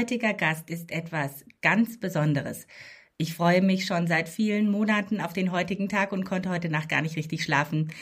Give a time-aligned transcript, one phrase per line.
[0.00, 2.66] Heutiger Gast ist etwas ganz Besonderes.
[3.18, 6.88] Ich freue mich schon seit vielen Monaten auf den heutigen Tag und konnte heute Nacht
[6.88, 7.92] gar nicht richtig schlafen.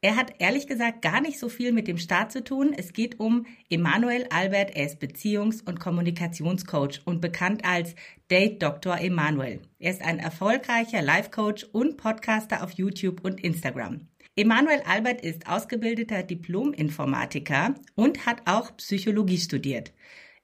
[0.00, 2.72] Er hat ehrlich gesagt gar nicht so viel mit dem Staat zu tun.
[2.76, 4.76] Es geht um Emanuel Albert.
[4.76, 7.96] Er ist Beziehungs- und Kommunikationscoach und bekannt als
[8.30, 8.96] Date Dr.
[8.96, 9.60] Emanuel.
[9.80, 14.06] Er ist ein erfolgreicher Life-Coach und Podcaster auf YouTube und Instagram.
[14.36, 19.92] Emanuel Albert ist ausgebildeter Diplom-Informatiker und hat auch Psychologie studiert.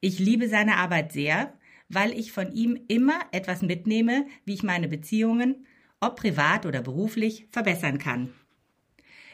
[0.05, 1.55] Ich liebe seine Arbeit sehr,
[1.89, 5.67] weil ich von ihm immer etwas mitnehme, wie ich meine Beziehungen,
[5.99, 8.29] ob privat oder beruflich, verbessern kann.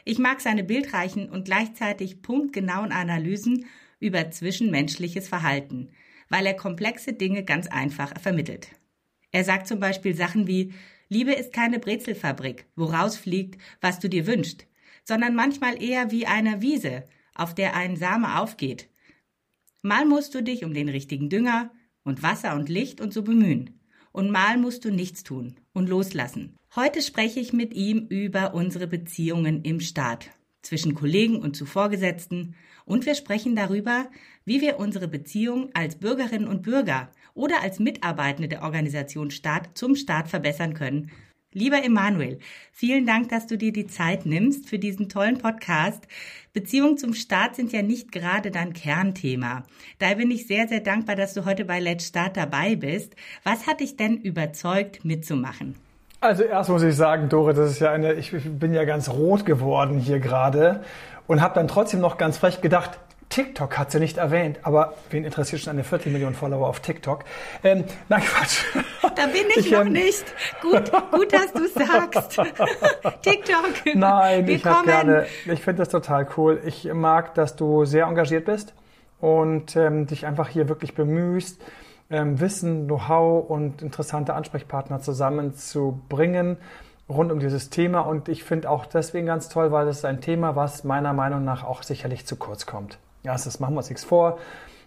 [0.05, 3.65] Ich mag seine bildreichen und gleichzeitig punktgenauen Analysen
[3.99, 5.89] über zwischenmenschliches Verhalten,
[6.29, 8.69] weil er komplexe Dinge ganz einfach vermittelt.
[9.33, 10.73] Er sagt zum Beispiel Sachen wie
[11.09, 14.67] Liebe ist keine Brezelfabrik, wo rausfliegt, was du dir wünschst,
[15.03, 17.03] sondern manchmal eher wie eine Wiese,
[17.35, 18.87] auf der ein Same aufgeht
[19.83, 21.71] Mal musst du dich um den richtigen Dünger
[22.03, 23.81] und Wasser und Licht und so bemühen.
[24.11, 26.55] Und mal musst du nichts tun und loslassen.
[26.75, 30.29] Heute spreche ich mit ihm über unsere Beziehungen im Staat,
[30.61, 34.09] zwischen Kollegen und zu Vorgesetzten, und wir sprechen darüber,
[34.43, 39.95] wie wir unsere Beziehung als Bürgerinnen und Bürger oder als Mitarbeitende der Organisation Staat zum
[39.95, 41.11] Staat verbessern können
[41.53, 42.39] Lieber Emanuel,
[42.71, 46.07] vielen Dank, dass du dir die Zeit nimmst für diesen tollen Podcast.
[46.53, 49.63] Beziehungen zum Staat sind ja nicht gerade dein Kernthema.
[49.99, 53.17] Daher bin ich sehr, sehr dankbar, dass du heute bei Let's Start dabei bist.
[53.43, 55.75] Was hat dich denn überzeugt, mitzumachen?
[56.21, 59.45] Also erst muss ich sagen, Dore, das ist ja eine, ich bin ja ganz rot
[59.45, 60.85] geworden hier gerade
[61.27, 62.97] und habe dann trotzdem noch ganz frech gedacht,
[63.31, 67.23] TikTok hat sie nicht erwähnt, aber wen interessiert schon eine Viertelmillion Follower auf TikTok?
[67.63, 68.65] Ähm, nein, Quatsch.
[69.15, 70.23] Da bin ich, ich noch ähm, nicht.
[70.61, 72.31] Gut, gut, dass du sagst.
[73.21, 73.95] TikTok.
[73.95, 76.61] Nein, ich habe gerne, ich finde das total cool.
[76.65, 78.73] Ich mag, dass du sehr engagiert bist
[79.19, 81.61] und ähm, dich einfach hier wirklich bemühst,
[82.09, 86.57] ähm, Wissen, Know-how und interessante Ansprechpartner zusammenzubringen
[87.09, 88.01] rund um dieses Thema.
[88.01, 91.43] Und ich finde auch deswegen ganz toll, weil es ist ein Thema, was meiner Meinung
[91.43, 92.97] nach auch sicherlich zu kurz kommt.
[93.23, 94.39] Ja, das machen wir uns nichts vor.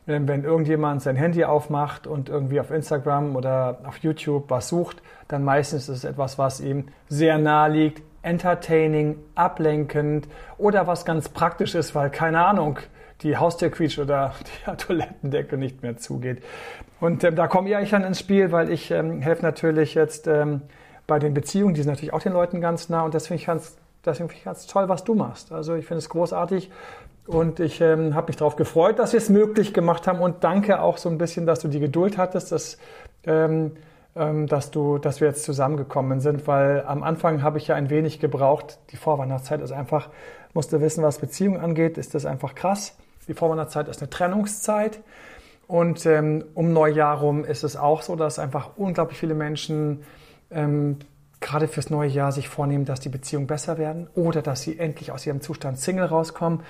[0.07, 5.45] Wenn irgendjemand sein Handy aufmacht und irgendwie auf Instagram oder auf YouTube was sucht, dann
[5.45, 10.29] meistens ist es etwas, was ihm sehr nahe liegt, entertaining, ablenkend
[10.59, 12.81] oder was ganz praktisch ist, weil keine Ahnung,
[13.23, 14.35] die Haustür quietscht oder
[14.67, 16.43] die Toilettendecke nicht mehr zugeht.
[17.01, 20.27] Und ähm, da komme ich eigentlich dann ins Spiel, weil ich ähm, helfe natürlich jetzt
[20.27, 20.63] ähm,
[21.07, 23.47] bei den Beziehungen, die sind natürlich auch den Leuten ganz nah und das finde ich
[23.47, 25.53] ganz, das finde ich ganz toll, was du machst.
[25.53, 26.71] Also ich finde es großartig,
[27.27, 30.81] und ich ähm, habe mich darauf gefreut, dass wir es möglich gemacht haben und danke
[30.81, 32.79] auch so ein bisschen, dass du die Geduld hattest, dass,
[33.25, 33.73] ähm,
[34.15, 37.89] ähm, dass, du, dass wir jetzt zusammengekommen sind, weil am Anfang habe ich ja ein
[37.89, 38.79] wenig gebraucht.
[38.91, 40.11] Die Vorweihnachtszeit ist einfach,
[40.53, 42.97] musste wissen, was Beziehungen angeht, ist das einfach krass.
[43.27, 45.01] Die Vorweihnachtszeit ist eine Trennungszeit.
[45.67, 50.05] Und ähm, um Neujahr rum ist es auch so, dass einfach unglaublich viele Menschen
[50.51, 50.99] ähm,
[51.41, 55.11] gerade fürs neue Jahr sich vornehmen, dass die Beziehungen besser werden oder dass sie endlich
[55.11, 56.61] aus ihrem Zustand Single rauskommen.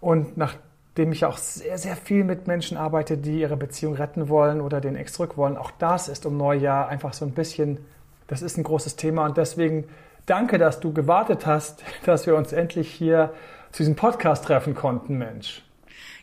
[0.00, 4.60] Und nachdem ich auch sehr, sehr viel mit Menschen arbeite, die ihre Beziehung retten wollen
[4.60, 7.78] oder den Ex zurück wollen, auch das ist um Neujahr einfach so ein bisschen,
[8.26, 9.26] das ist ein großes Thema.
[9.26, 9.84] Und deswegen
[10.26, 13.32] danke, dass du gewartet hast, dass wir uns endlich hier
[13.72, 15.62] zu diesem Podcast treffen konnten, Mensch.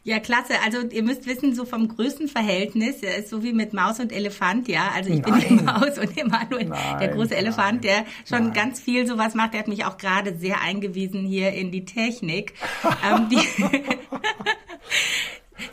[0.07, 0.53] Ja, klasse.
[0.63, 4.69] Also ihr müsst wissen, so vom Größenverhältnis, ja, ist so wie mit Maus und Elefant,
[4.69, 4.90] ja.
[4.95, 5.41] Also ich nein.
[5.41, 8.53] bin die Maus und Emanuel, nein, der große Elefant, der schon nein.
[8.53, 9.51] ganz viel sowas macht.
[9.51, 12.54] Der hat mich auch gerade sehr eingewiesen hier in die Technik.
[13.06, 13.36] ähm, die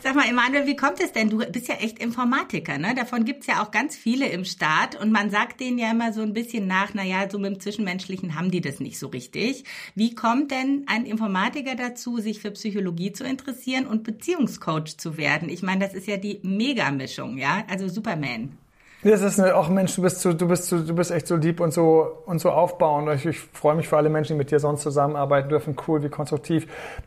[0.01, 1.29] Sag mal, Emanuel, wie kommt es denn?
[1.29, 2.95] Du bist ja echt Informatiker, ne?
[2.95, 6.21] Davon gibt's ja auch ganz viele im Staat und man sagt denen ja immer so
[6.21, 9.63] ein bisschen nach, na ja, so mit dem Zwischenmenschlichen haben die das nicht so richtig.
[9.93, 15.49] Wie kommt denn ein Informatiker dazu, sich für Psychologie zu interessieren und Beziehungscoach zu werden?
[15.49, 17.63] Ich meine, das ist ja die Megamischung, ja?
[17.69, 18.57] Also Superman.
[19.07, 21.35] Das ist eine, auch Mensch, du bist so, du bist so, du bist echt so
[21.35, 23.07] lieb und so und so aufbauend.
[23.13, 25.75] Ich, ich freue mich für alle Menschen, die mit dir sonst zusammenarbeiten dürfen.
[25.87, 26.65] Cool, wie konstruktiv.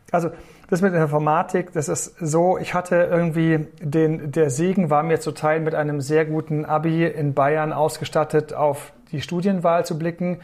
[0.09, 0.29] Also
[0.69, 2.57] das mit Informatik, das ist so.
[2.57, 7.33] Ich hatte irgendwie den, der Segen war mir zuteil mit einem sehr guten Abi in
[7.33, 10.39] Bayern ausgestattet, auf die Studienwahl zu blicken.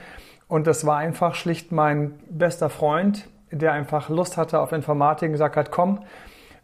[0.49, 5.31] Und das war einfach schlicht mein bester Freund, der einfach Lust hatte auf Informatik und
[5.31, 6.01] gesagt hat, komm,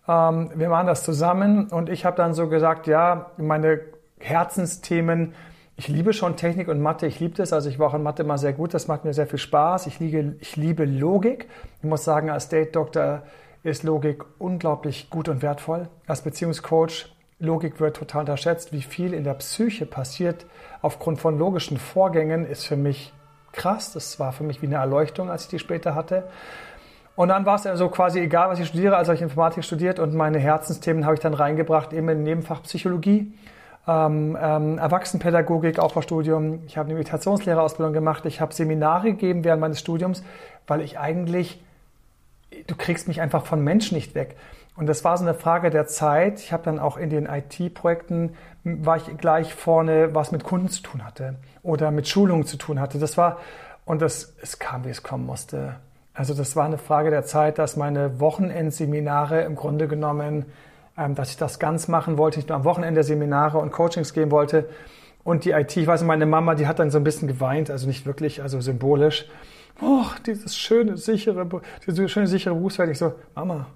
[0.08, 3.80] Ähm, wir machen das zusammen und ich habe dann so gesagt, ja, meine
[4.22, 5.34] Herzensthemen,
[5.78, 8.24] ich liebe schon Technik und Mathe, ich liebe das, also ich war auch in Mathe
[8.24, 9.88] immer sehr gut, das macht mir sehr viel Spaß.
[9.88, 11.48] Ich liebe, ich liebe Logik.
[11.82, 13.24] Ich muss sagen, als Date Doctor
[13.64, 15.88] ist Logik unglaublich gut und wertvoll.
[16.08, 17.08] Als Beziehungscoach,
[17.40, 18.72] Logik wird total unterschätzt.
[18.72, 20.46] Wie viel in der Psyche passiert
[20.82, 23.14] aufgrund von logischen Vorgängen, ist für mich
[23.52, 23.94] krass.
[23.94, 26.26] Das war für mich wie eine Erleuchtung, als ich die später hatte.
[27.16, 30.14] Und dann war es also quasi egal, was ich studiere, als ich Informatik studiert und
[30.14, 33.34] meine Herzensthemen habe ich dann reingebracht, eben im Nebenfach Psychologie,
[33.88, 36.64] ähm, ähm, Erwachsenenpädagogik, Aufbaustudium.
[36.68, 38.26] Ich habe eine Meditationslehrerausbildung gemacht.
[38.26, 40.24] Ich habe Seminare gegeben während meines Studiums,
[40.68, 41.64] weil ich eigentlich,
[42.68, 44.36] du kriegst mich einfach von Menschen nicht weg.
[44.76, 46.40] Und das war so eine Frage der Zeit.
[46.40, 50.82] Ich habe dann auch in den IT-Projekten, war ich gleich vorne, was mit Kunden zu
[50.82, 53.00] tun hatte oder mit Schulungen zu tun hatte.
[53.00, 53.40] Das war,
[53.86, 55.76] und das, es kam, wie es kommen musste.
[56.14, 60.46] Also das war eine Frage der Zeit, dass meine Wochenendseminare im Grunde genommen,
[60.96, 64.70] dass ich das ganz machen wollte, nicht nur am Wochenende Seminare und Coachings geben wollte.
[65.24, 67.88] Und die IT, ich weiß, meine Mama, die hat dann so ein bisschen geweint, also
[67.88, 69.28] nicht wirklich, also symbolisch.
[69.82, 71.48] Oh, dieses schöne, sichere,
[71.86, 72.92] diese schöne, sichere Berufswelt.
[72.92, 73.68] Ich so, Mama,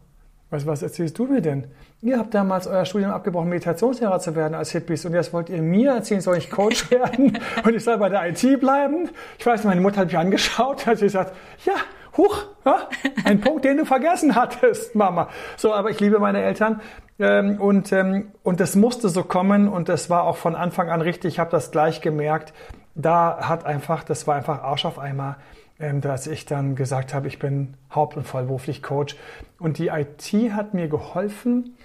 [0.50, 1.65] was, was erzählst du mir denn?
[2.01, 5.61] Ihr habt damals euer Studium abgebrochen, Meditationslehrer zu werden als Hippies und jetzt wollt ihr
[5.61, 9.09] mir erzählen, soll ich Coach werden und ich soll bei der IT bleiben?
[9.39, 11.35] Ich weiß, meine Mutter hat mich angeschaut, hat sie gesagt,
[11.65, 11.73] ja,
[12.17, 12.89] huch, ja,
[13.23, 15.29] ein Punkt, den du vergessen hattest, Mama.
[15.57, 16.81] So, aber ich liebe meine Eltern
[17.19, 21.01] ähm, und, ähm, und das musste so kommen und das war auch von Anfang an
[21.01, 21.33] richtig.
[21.33, 22.53] Ich habe das gleich gemerkt.
[22.95, 25.38] Da hat einfach, das war einfach Arsch auf Eimer,
[25.79, 29.15] ähm, dass ich dann gesagt habe, ich bin haupt- und vollberuflich Coach.
[29.59, 31.75] Und die IT hat mir geholfen,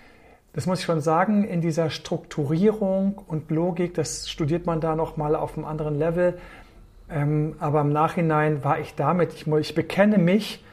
[0.53, 5.37] das muss ich schon sagen, in dieser Strukturierung und Logik, das studiert man da nochmal
[5.37, 6.38] auf einem anderen Level.
[7.12, 10.65] Ähm, aber im Nachhinein war ich damit, ich, ich bekenne mich,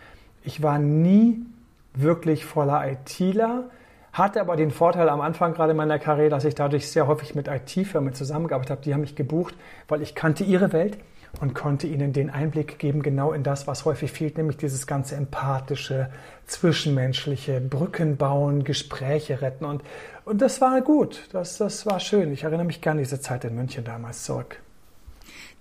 [0.43, 1.45] ich war nie
[1.93, 3.65] wirklich voller ITler,
[4.13, 7.47] hatte aber den Vorteil am Anfang gerade meiner Karriere, dass ich dadurch sehr häufig mit
[7.47, 8.81] IT-Firmen zusammengearbeitet habe.
[8.81, 9.55] Die haben mich gebucht,
[9.87, 10.97] weil ich kannte ihre Welt
[11.41, 15.15] und konnte ihnen den Einblick geben, genau in das, was häufig fehlt, nämlich dieses ganze
[15.15, 16.09] empathische,
[16.45, 19.65] zwischenmenschliche, Brücken bauen, Gespräche retten.
[19.65, 19.83] Und,
[20.25, 22.31] und das war gut, das, das war schön.
[22.31, 24.61] Ich erinnere mich gerne an diese Zeit in München damals zurück.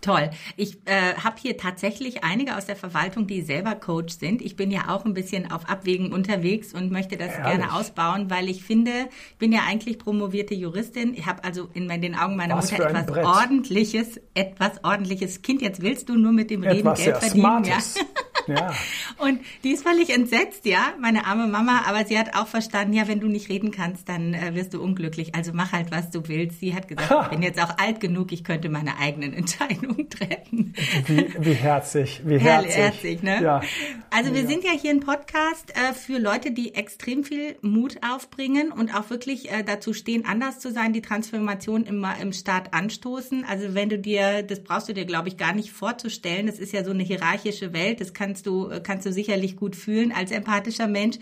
[0.01, 0.31] Toll.
[0.57, 4.41] Ich äh, habe hier tatsächlich einige aus der Verwaltung, die selber Coach sind.
[4.43, 7.59] Ich bin ja auch ein bisschen auf Abwägen unterwegs und möchte das Herrlich.
[7.59, 8.91] gerne ausbauen, weil ich finde,
[9.33, 11.15] ich bin ja eigentlich promovierte Juristin.
[11.15, 13.25] Ich habe also in den Augen meiner Was Mutter etwas Brett.
[13.25, 15.63] ordentliches, etwas ordentliches Kind.
[15.63, 17.65] Jetzt willst du nur mit dem Reden etwas Geld verdienen.
[17.65, 17.95] Smartes.
[17.97, 18.03] Ja.
[18.47, 18.73] Ja.
[19.19, 23.09] Und die ist völlig entsetzt, ja, meine arme Mama, aber sie hat auch verstanden, ja,
[23.09, 25.35] wenn du nicht reden kannst, dann äh, wirst du unglücklich.
[25.35, 26.61] Also mach halt, was du willst.
[26.61, 27.23] Sie hat gesagt, ha.
[27.25, 30.75] ich bin jetzt auch alt genug, ich könnte meine eigenen Entscheidungen treffen.
[31.07, 32.77] Wie, wie herzig, wie herzig.
[32.77, 33.43] herzig ne?
[33.43, 33.61] Ja.
[34.11, 34.49] Also wir ja.
[34.49, 39.11] sind ja hier ein Podcast äh, für Leute, die extrem viel Mut aufbringen und auch
[39.11, 43.45] wirklich äh, dazu stehen, anders zu sein, die Transformation immer im Staat anstoßen.
[43.45, 46.47] Also wenn du dir, das brauchst du dir, glaube ich, gar nicht vorzustellen.
[46.47, 48.01] Das ist ja so eine hierarchische Welt.
[48.01, 51.17] Das kann kannst du, kannst du sicherlich gut fühlen als empathischer Mensch.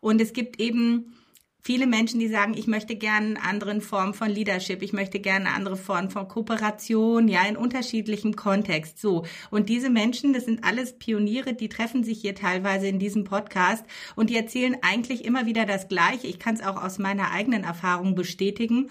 [0.00, 1.14] Und es gibt eben
[1.60, 5.46] viele Menschen, die sagen, ich möchte gerne eine andere Form von Leadership, ich möchte gerne
[5.46, 9.24] eine andere Form von Kooperation, ja, in unterschiedlichem Kontext, so.
[9.50, 13.84] Und diese Menschen, das sind alles Pioniere, die treffen sich hier teilweise in diesem Podcast
[14.14, 16.26] und die erzählen eigentlich immer wieder das Gleiche.
[16.26, 18.88] Ich kann es auch aus meiner eigenen Erfahrung bestätigen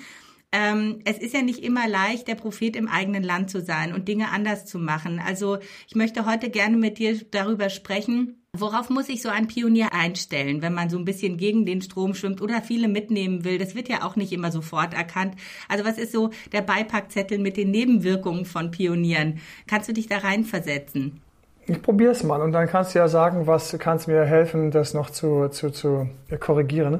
[0.53, 4.07] ähm, es ist ja nicht immer leicht, der Prophet im eigenen Land zu sein und
[4.07, 5.19] Dinge anders zu machen.
[5.19, 5.57] Also
[5.87, 10.61] ich möchte heute gerne mit dir darüber sprechen, Worauf muss sich so ein Pionier einstellen,
[10.61, 13.57] wenn man so ein bisschen gegen den Strom schwimmt oder viele mitnehmen will?
[13.57, 15.33] Das wird ja auch nicht immer sofort erkannt.
[15.67, 19.39] Also was ist so der Beipackzettel mit den Nebenwirkungen von Pionieren?
[19.65, 21.19] Kannst du dich da reinversetzen?
[21.65, 24.93] Ich probiere es mal und dann kannst du ja sagen, was kannst mir helfen, das
[24.93, 26.07] noch zu, zu, zu
[26.39, 26.99] korrigieren.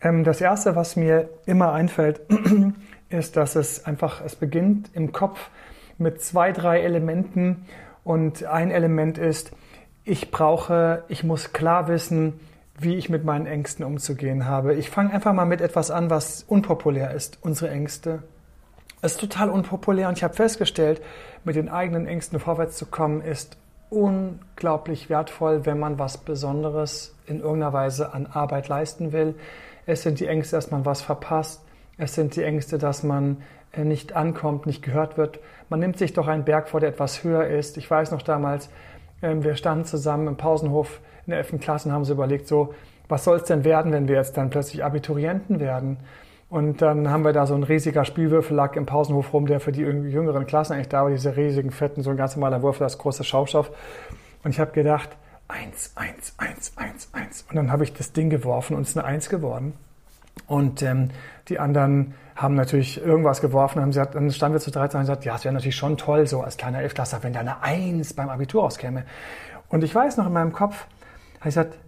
[0.00, 2.20] Ähm, das Erste, was mir immer einfällt,
[3.08, 5.50] ist, dass es einfach, es beginnt im Kopf
[5.98, 7.66] mit zwei, drei Elementen
[8.04, 9.52] und ein Element ist,
[10.04, 12.40] ich brauche, ich muss klar wissen,
[12.78, 14.74] wie ich mit meinen Ängsten umzugehen habe.
[14.74, 18.22] Ich fange einfach mal mit etwas an, was unpopulär ist, unsere Ängste.
[19.02, 21.02] Es ist total unpopulär und ich habe festgestellt,
[21.44, 23.58] mit den eigenen Ängsten vorwärts zu kommen, ist
[23.90, 29.34] unglaublich wertvoll, wenn man was Besonderes in irgendeiner Weise an Arbeit leisten will.
[29.88, 31.64] Es sind die Ängste, dass man was verpasst.
[31.96, 33.38] Es sind die Ängste, dass man
[33.72, 35.40] äh, nicht ankommt, nicht gehört wird.
[35.70, 37.78] Man nimmt sich doch einen Berg vor, der etwas höher ist.
[37.78, 38.68] Ich weiß noch damals,
[39.22, 41.58] ähm, wir standen zusammen im Pausenhof in der 11.
[41.60, 42.74] Klasse und haben so überlegt, so,
[43.08, 45.96] was soll es denn werden, wenn wir jetzt dann plötzlich Abiturienten werden?
[46.50, 49.72] Und dann haben wir da so ein riesiger Spielwürfel lag im Pausenhof rum, der für
[49.72, 52.98] die jüngeren Klassen eigentlich da war, diese riesigen, fetten, so ein ganz normaler Würfel, das
[52.98, 53.70] große Schaumstoff.
[54.44, 55.16] Und ich habe gedacht,
[55.48, 57.44] eins, eins, eins, eins, eins.
[57.48, 59.74] Und dann habe ich das Ding geworfen und es ist eine Eins geworden.
[60.46, 61.10] Und ähm,
[61.48, 65.24] die anderen haben natürlich irgendwas geworfen, haben gesagt, dann standen wir zu 13 und gesagt,
[65.24, 68.28] ja, es wäre natürlich schon toll, so als kleiner Elfklasser, wenn da eine Eins beim
[68.28, 69.04] Abitur rauskäme.
[69.68, 70.86] Und ich weiß noch in meinem Kopf,
[71.40, 71.78] habe ich gesagt,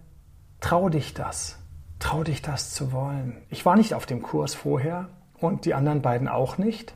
[0.59, 1.57] trau dich das,
[1.99, 3.37] trau dich das zu wollen.
[3.49, 5.07] Ich war nicht auf dem Kurs vorher
[5.39, 6.93] und die anderen beiden auch nicht.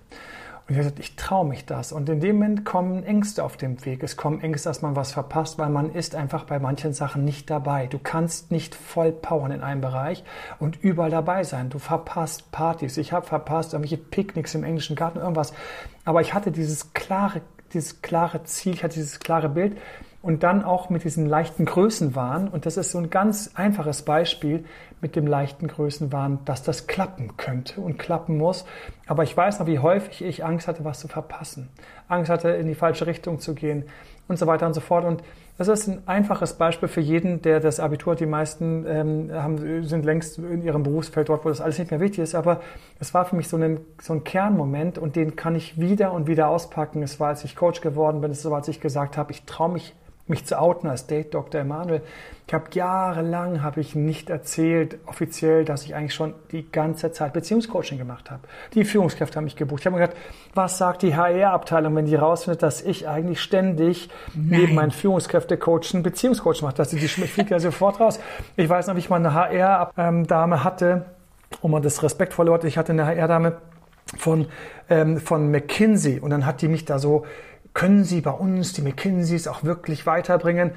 [0.67, 1.91] Und ich habe gesagt, ich traue mich das.
[1.91, 4.01] Und in dem Moment kommen Ängste auf dem Weg.
[4.01, 7.51] Es kommen Ängste, dass man was verpasst, weil man ist einfach bei manchen Sachen nicht
[7.51, 7.86] dabei.
[7.86, 10.24] Du kannst nicht voll powern in einem Bereich
[10.57, 11.69] und überall dabei sein.
[11.69, 12.98] Du verpasst Partys.
[12.98, 15.53] Ich habe verpasst irgendwelche Picknicks im englischen Garten, irgendwas.
[16.03, 17.41] Aber ich hatte dieses klare,
[17.74, 19.77] dieses klare Ziel, ich hatte dieses klare Bild
[20.25, 22.48] und dann auch mit diesen leichten Größenwahn.
[22.48, 24.65] Und das ist so ein ganz einfaches Beispiel
[25.00, 28.65] mit dem leichten Größenwahn, dass das klappen könnte und klappen muss.
[29.05, 31.70] Aber ich weiß noch, wie häufig ich Angst hatte, was zu verpassen.
[32.08, 33.84] Angst hatte, in die falsche Richtung zu gehen
[34.27, 35.05] und so weiter und so fort.
[35.05, 35.22] Und
[35.60, 38.20] das ist ein einfaches Beispiel für jeden, der das Abitur hat.
[38.20, 42.00] Die meisten ähm, haben, sind längst in ihrem Berufsfeld dort, wo das alles nicht mehr
[42.00, 42.34] wichtig ist.
[42.34, 42.62] Aber
[43.00, 46.25] es war für mich so ein, so ein Kernmoment und den kann ich wieder und
[46.25, 47.03] wieder auspacken.
[47.03, 49.72] Es war, als ich Coach geworden bin, es war, als ich gesagt habe, ich traue
[49.72, 49.94] mich
[50.27, 51.62] mich zu outen als Date Dr.
[51.62, 52.01] Emanuel.
[52.48, 57.34] Ich habe jahrelang habe ich nicht erzählt offiziell, dass ich eigentlich schon die ganze Zeit
[57.34, 58.41] Beziehungscoaching gemacht habe.
[58.74, 59.82] Die Führungskräfte haben mich gebucht.
[59.82, 60.17] Ich habe mir gedacht,
[60.53, 64.62] was sagt die HR-Abteilung, wenn die rausfindet, dass ich eigentlich ständig Nein.
[64.62, 68.20] neben meinen Führungskräfte-Coachen Beziehungscoach mache, dass sie die fliegt ja sofort raus.
[68.55, 71.05] Ich weiß noch, wie ich mal eine HR-Dame hatte,
[71.62, 73.58] wo man das respektvolle Wort, ich hatte eine HR-Dame
[74.17, 74.48] von,
[74.89, 77.25] ähm, von McKinsey und dann hat die mich da so
[77.75, 80.72] können Sie bei uns die McKinseys auch wirklich weiterbringen?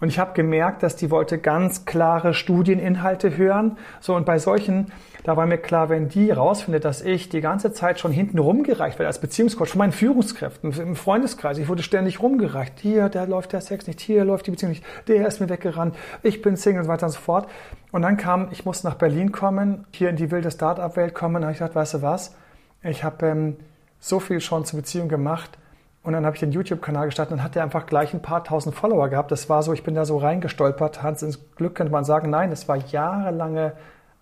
[0.00, 3.76] Und ich habe gemerkt, dass die wollte ganz klare Studieninhalte hören.
[4.00, 4.92] So, und bei solchen,
[5.24, 8.98] da war mir klar, wenn die rausfindet, dass ich die ganze Zeit schon hinten rumgereicht
[8.98, 11.58] werde als Beziehungscoach von meinen Führungskräften im Freundeskreis.
[11.58, 12.74] Ich wurde ständig rumgereicht.
[12.80, 15.96] Hier, da läuft der Sex nicht, hier läuft die Beziehung nicht, der ist mir weggerannt,
[16.22, 17.48] ich bin Single und so weiter und so fort.
[17.90, 21.42] Und dann kam, ich musste nach Berlin kommen, hier in die wilde Start-up-Welt kommen.
[21.42, 22.36] Und ich gesagt, weißt du was?
[22.82, 23.56] Ich habe ähm,
[23.98, 25.58] so viel schon zur Beziehung gemacht
[26.04, 28.74] und dann habe ich den YouTube-Kanal gestartet und hat der einfach gleich ein paar tausend
[28.74, 29.32] Follower gehabt.
[29.32, 31.02] Das war so, ich bin da so reingestolpert.
[31.02, 32.28] Hans ins Glück könnte man sagen.
[32.28, 33.72] Nein, das war jahrelange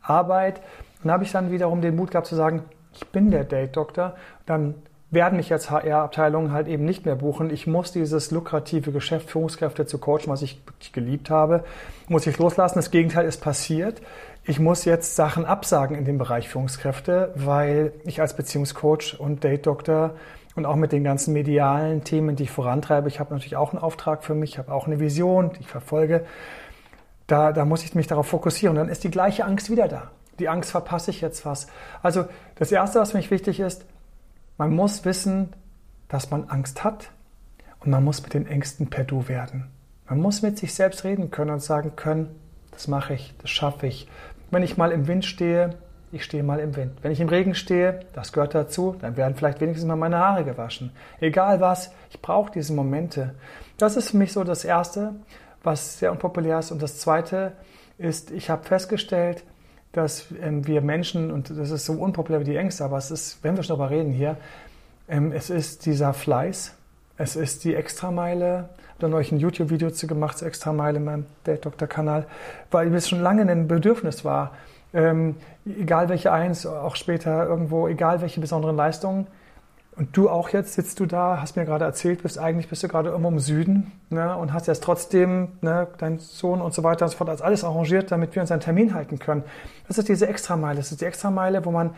[0.01, 0.59] Arbeit.
[0.59, 2.63] Und dann habe ich dann wiederum den Mut gehabt zu sagen,
[2.95, 4.15] ich bin der Date-Doktor.
[4.47, 4.77] Dann
[5.11, 7.51] werden mich jetzt HR-Abteilungen halt eben nicht mehr buchen.
[7.51, 10.63] Ich muss dieses lukrative Geschäft, Führungskräfte zu coachen, was ich
[10.93, 11.65] geliebt habe,
[12.09, 12.79] muss ich loslassen.
[12.79, 14.01] Das Gegenteil ist passiert.
[14.45, 20.15] Ich muss jetzt Sachen absagen in dem Bereich Führungskräfte, weil ich als Beziehungscoach und Date-Doktor
[20.55, 23.09] und auch mit den ganzen medialen Themen, die ich vorantreibe.
[23.09, 25.69] Ich habe natürlich auch einen Auftrag für mich, ich habe auch eine Vision, die ich
[25.69, 26.25] verfolge.
[27.27, 28.77] Da, da muss ich mich darauf fokussieren.
[28.77, 30.11] Und dann ist die gleiche Angst wieder da.
[30.39, 31.69] Die Angst, verpasse ich jetzt was.
[32.03, 32.25] Also
[32.57, 33.87] das Erste, was für mich wichtig ist,
[34.59, 35.53] man muss wissen,
[36.09, 37.11] dass man Angst hat
[37.81, 39.71] und man muss mit den Ängsten per Du werden.
[40.09, 42.35] Man muss mit sich selbst reden können und sagen können,
[42.71, 44.09] das mache ich, das schaffe ich.
[44.51, 45.77] Wenn ich mal im Wind stehe,
[46.13, 46.93] ich stehe mal im Wind.
[47.01, 50.45] Wenn ich im Regen stehe, das gehört dazu, dann werden vielleicht wenigstens mal meine Haare
[50.45, 50.93] gewaschen.
[51.21, 53.35] Egal was, ich brauche diese Momente.
[53.79, 55.15] Das ist für mich so das Erste,
[55.63, 56.71] was sehr unpopulär ist.
[56.71, 57.53] Und das Zweite
[57.97, 59.43] ist, ich habe festgestellt,
[59.93, 63.43] dass ähm, wir Menschen, und das ist so unpopulär wie die Ängste, aber es ist,
[63.43, 64.37] wenn wir schon darüber reden hier,
[65.09, 66.75] ähm, es ist dieser Fleiß,
[67.17, 68.69] es ist die Extrameile.
[68.97, 72.27] Ich habe neulich ein YouTube-Video zu gemacht, zur Extrameile in meinem Date-Doktor-Kanal,
[72.71, 74.53] weil es schon lange ein Bedürfnis war,
[74.95, 79.27] ähm, egal welche Eins, auch später irgendwo, egal welche besonderen Leistungen.
[79.95, 82.89] Und du auch jetzt sitzt du da, hast mir gerade erzählt, bist eigentlich bist du
[82.89, 87.05] gerade irgendwo im Süden ne, und hast jetzt trotzdem ne, deinen Sohn und so weiter
[87.05, 89.45] und so fort als alles arrangiert, damit wir uns einen Termin halten können.
[89.89, 90.79] Das ist diese Extrameile.
[90.79, 91.91] Das ist die Extrameile, wo man,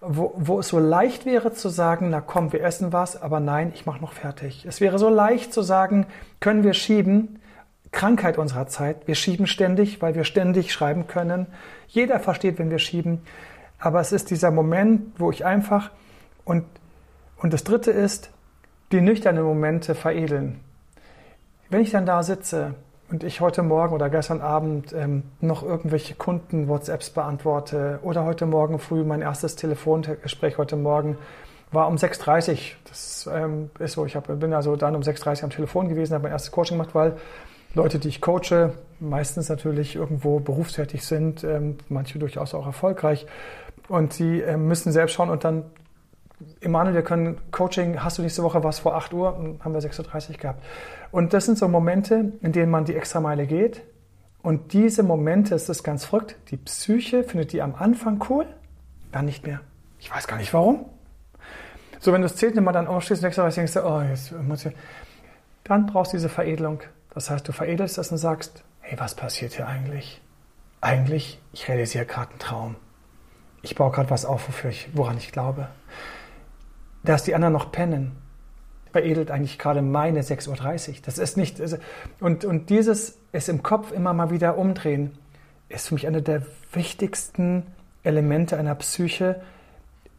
[0.00, 3.70] wo, wo es so leicht wäre zu sagen, na komm, wir essen was, aber nein,
[3.74, 4.64] ich mache noch fertig.
[4.66, 6.06] Es wäre so leicht zu sagen,
[6.40, 7.38] können wir schieben,
[7.92, 9.06] Krankheit unserer Zeit.
[9.06, 11.46] Wir schieben ständig, weil wir ständig schreiben können.
[11.86, 13.20] Jeder versteht, wenn wir schieben.
[13.78, 15.90] Aber es ist dieser Moment, wo ich einfach
[16.44, 16.64] und,
[17.36, 18.30] und das dritte ist,
[18.90, 20.60] die nüchternen Momente veredeln.
[21.68, 22.74] Wenn ich dann da sitze
[23.10, 28.78] und ich heute Morgen oder gestern Abend ähm, noch irgendwelche Kunden-WhatsApps beantworte oder heute Morgen
[28.78, 31.18] früh mein erstes Telefongespräch heute Morgen
[31.72, 32.58] war um 6.30 Uhr.
[32.88, 36.14] Das ähm, ist so, ich hab, bin also dann um 6.30 Uhr am Telefon gewesen,
[36.14, 37.16] habe mein erstes Coaching gemacht, weil
[37.74, 43.26] Leute, die ich coache, meistens natürlich irgendwo berufstätig sind, ähm, manche durchaus auch erfolgreich.
[43.88, 45.64] Und sie äh, müssen selbst schauen und dann,
[46.60, 49.36] Emanuel, wir können Coaching, hast du nächste Woche was vor 8 Uhr?
[49.36, 50.64] Hm, haben wir 6.30 Uhr gehabt.
[51.10, 53.82] Und das sind so Momente, in denen man die Extrameile geht.
[54.42, 58.46] Und diese Momente, es ist ganz verrückt, die Psyche findet die am Anfang cool,
[59.12, 59.60] dann nicht mehr.
[60.00, 60.86] Ich weiß gar nicht warum.
[62.00, 64.74] So, wenn du das zehnte Mal dann aufstehst und denkst, oh, jetzt muss ich,
[65.62, 66.80] dann brauchst du diese Veredelung
[67.14, 70.20] Das heißt, du veredelst das und sagst, hey, was passiert hier eigentlich?
[70.80, 72.76] Eigentlich, ich realisiere gerade einen Traum.
[73.62, 75.68] Ich baue gerade was auf, wofür ich, woran ich glaube.
[77.04, 78.16] Dass die anderen noch pennen,
[78.92, 80.96] veredelt eigentlich gerade meine 6.30 Uhr.
[81.04, 81.76] Das ist nicht, also,
[82.20, 85.16] und, und dieses es im Kopf immer mal wieder umdrehen,
[85.68, 86.42] ist für mich eine der
[86.72, 87.66] wichtigsten
[88.02, 89.40] Elemente einer Psyche.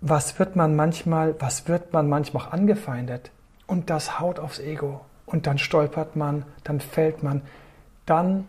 [0.01, 3.31] Was wird man manchmal, was wird man manchmal auch angefeindet?
[3.67, 5.01] Und das haut aufs Ego.
[5.33, 7.41] Und dann stolpert man, dann fällt man.
[8.05, 8.47] Dann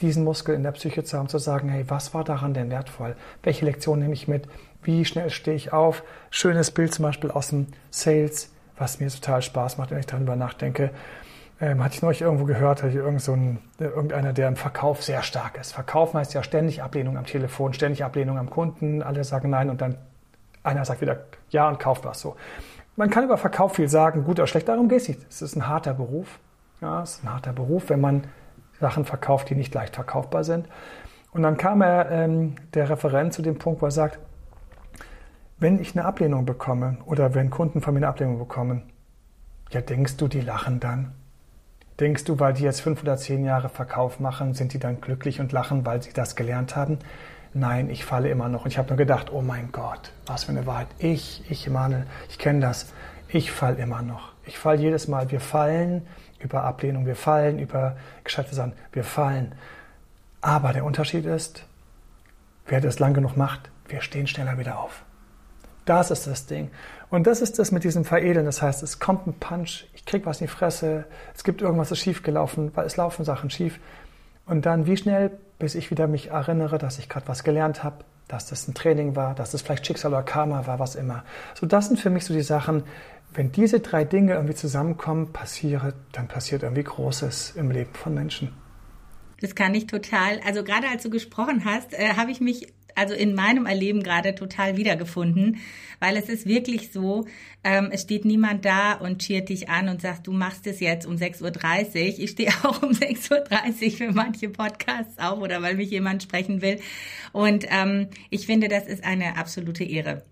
[0.00, 3.14] diesen Muskel in der Psyche zu haben, zu sagen, hey, was war daran denn wertvoll?
[3.44, 4.48] Welche Lektion nehme ich mit?
[4.82, 6.02] Wie schnell stehe ich auf?
[6.30, 10.34] Schönes Bild zum Beispiel aus dem Sales, was mir total Spaß macht, wenn ich darüber
[10.34, 10.90] nachdenke.
[11.60, 15.04] Ähm, hatte ich neulich irgendwo gehört, hatte irgend so ein, äh, irgendeiner, der im Verkauf
[15.04, 15.72] sehr stark ist.
[15.72, 19.80] Verkauf heißt ja ständig Ablehnung am Telefon, ständig Ablehnung am Kunden, alle sagen nein und
[19.80, 19.98] dann
[20.64, 22.34] einer sagt wieder ja und kauft was so.
[22.96, 25.20] Man kann über Verkauf viel sagen, gut oder schlecht, darum geht es nicht.
[25.28, 26.38] Es ist ein harter Beruf.
[26.80, 28.24] Ja, es ist ein harter Beruf, wenn man
[28.80, 30.68] Sachen verkauft, die nicht leicht verkaufbar sind.
[31.32, 34.18] Und dann kam er, ähm, der Referent, zu dem Punkt, wo er sagt,
[35.58, 38.82] wenn ich eine Ablehnung bekomme oder wenn Kunden von mir eine Ablehnung bekommen,
[39.70, 41.12] ja, denkst du, die lachen dann?
[41.98, 45.40] Denkst du, weil die jetzt fünf oder zehn Jahre Verkauf machen, sind die dann glücklich
[45.40, 46.98] und lachen, weil sie das gelernt haben?
[47.54, 48.64] Nein, ich falle immer noch.
[48.64, 50.88] Und ich habe nur gedacht, oh mein Gott, was für eine Wahrheit.
[50.98, 52.92] Ich, ich Emanuel, ich kenne das.
[53.28, 54.32] Ich falle immer noch.
[54.44, 55.30] Ich falle jedes Mal.
[55.30, 56.06] Wir fallen
[56.44, 59.54] über Ablehnung, wir fallen über gescheite Sachen, wir fallen.
[60.40, 61.64] Aber der Unterschied ist,
[62.66, 65.04] wer das lang genug macht, wir stehen schneller wieder auf.
[65.86, 66.70] Das ist das Ding.
[67.10, 68.46] Und das ist das mit diesem Veredeln.
[68.46, 71.90] Das heißt, es kommt ein Punch, ich krieg was in die Fresse, es gibt irgendwas,
[71.90, 73.80] das schief gelaufen, weil es laufen Sachen schief.
[74.46, 78.04] Und dann wie schnell, bis ich wieder mich erinnere, dass ich gerade was gelernt habe,
[78.28, 81.24] dass das ein Training war, dass das vielleicht Schicksal oder Karma war, was immer.
[81.54, 82.84] So, das sind für mich so die Sachen,
[83.32, 88.52] wenn diese drei Dinge irgendwie zusammenkommen, passiert, dann passiert irgendwie Großes im Leben von Menschen.
[89.40, 90.40] Das kann ich total.
[90.46, 94.34] Also gerade als du gesprochen hast, äh, habe ich mich also in meinem Erleben gerade
[94.34, 95.58] total wiedergefunden,
[96.00, 97.26] weil es ist wirklich so,
[97.62, 101.06] ähm, es steht niemand da und cheert dich an und sagt, du machst es jetzt
[101.06, 102.24] um 6.30 Uhr.
[102.24, 106.62] Ich stehe auch um 6.30 Uhr für manche Podcasts auf oder weil mich jemand sprechen
[106.62, 106.80] will.
[107.32, 110.22] Und ähm, ich finde, das ist eine absolute Ehre.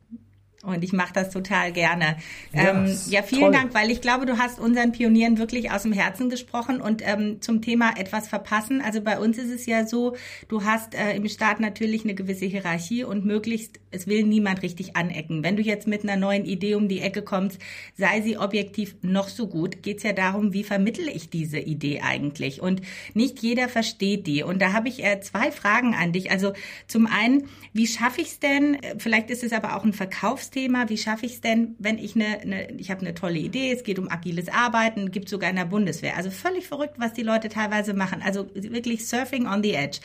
[0.64, 2.16] Und ich mache das total gerne.
[2.52, 3.52] Ja, ähm, ja vielen toll.
[3.52, 7.40] Dank, weil ich glaube, du hast unseren Pionieren wirklich aus dem Herzen gesprochen und ähm,
[7.40, 8.80] zum Thema etwas verpassen.
[8.80, 10.14] Also bei uns ist es ja so,
[10.46, 14.94] du hast äh, im Staat natürlich eine gewisse Hierarchie und möglichst, es will niemand richtig
[14.94, 15.42] anecken.
[15.42, 17.58] Wenn du jetzt mit einer neuen Idee um die Ecke kommst,
[17.98, 22.62] sei sie objektiv noch so gut, geht's ja darum, wie vermittle ich diese Idee eigentlich?
[22.62, 22.82] Und
[23.14, 24.44] nicht jeder versteht die.
[24.44, 26.30] Und da habe ich äh, zwei Fragen an dich.
[26.30, 26.52] Also
[26.86, 28.78] zum einen, wie schaffe ich es denn?
[28.98, 32.14] Vielleicht ist es aber auch ein Verkaufs Thema, wie schaffe ich es denn, wenn ich
[32.14, 35.56] eine, eine ich habe eine tolle Idee, es geht um agiles Arbeiten, gibt sogar in
[35.56, 36.16] der Bundeswehr.
[36.16, 38.22] Also völlig verrückt, was die Leute teilweise machen.
[38.22, 39.98] Also wirklich Surfing on the Edge.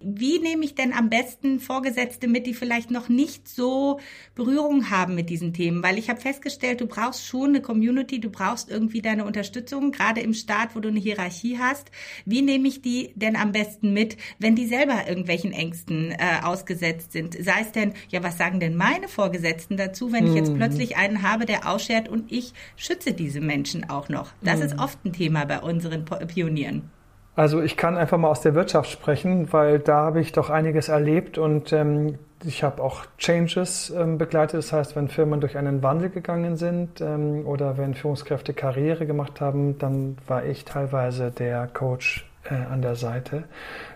[0.00, 4.00] Wie nehme ich denn am besten Vorgesetzte mit, die vielleicht noch nicht so
[4.34, 5.82] Berührung haben mit diesen Themen?
[5.82, 10.20] Weil ich habe festgestellt, du brauchst schon eine Community, du brauchst irgendwie deine Unterstützung, gerade
[10.20, 11.92] im Staat, wo du eine Hierarchie hast.
[12.24, 17.12] Wie nehme ich die denn am besten mit, wenn die selber irgendwelchen Ängsten äh, ausgesetzt
[17.12, 17.36] sind?
[17.40, 20.56] Sei es denn, ja, was sagen denn meine Vorgesetzten dazu, wenn ich jetzt mhm.
[20.56, 24.32] plötzlich einen habe, der ausschert und ich schütze diese Menschen auch noch?
[24.42, 24.82] Das ist mhm.
[24.82, 26.90] oft ein Thema bei unseren Pionieren.
[27.34, 30.88] Also ich kann einfach mal aus der Wirtschaft sprechen, weil da habe ich doch einiges
[30.88, 34.58] erlebt und ähm, ich habe auch Changes ähm, begleitet.
[34.58, 39.40] Das heißt, wenn Firmen durch einen Wandel gegangen sind ähm, oder wenn Führungskräfte Karriere gemacht
[39.40, 43.44] haben, dann war ich teilweise der Coach äh, an der Seite.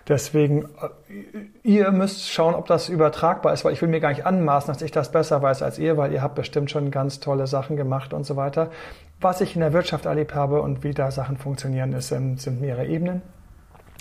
[0.07, 1.19] Deswegen, äh,
[1.63, 4.81] ihr müsst schauen, ob das übertragbar ist, weil ich will mir gar nicht anmaßen, dass
[4.81, 8.13] ich das besser weiß als ihr, weil ihr habt bestimmt schon ganz tolle Sachen gemacht
[8.13, 8.71] und so weiter.
[9.19, 12.61] Was ich in der Wirtschaft erlebt habe und wie da Sachen funktionieren, ist, ähm, sind
[12.61, 13.21] mehrere Ebenen.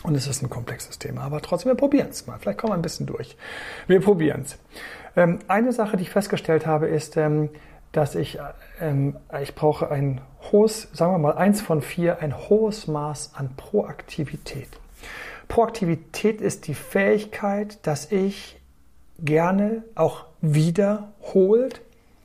[0.03, 1.23] Und es ist ein komplexes Thema.
[1.23, 2.39] Aber trotzdem, wir probieren es mal.
[2.39, 3.37] Vielleicht kommen wir ein bisschen durch.
[3.87, 4.59] Wir probieren es.
[5.17, 7.49] Ähm, eine Sache, die ich festgestellt habe, ist, ähm,
[7.97, 8.39] dass ich,
[9.41, 10.21] ich brauche ein
[10.53, 14.69] hohes, sagen wir mal eins von vier, ein hohes Maß an Proaktivität.
[15.49, 18.61] Proaktivität ist die Fähigkeit, dass ich
[19.19, 21.81] gerne auch wiederholt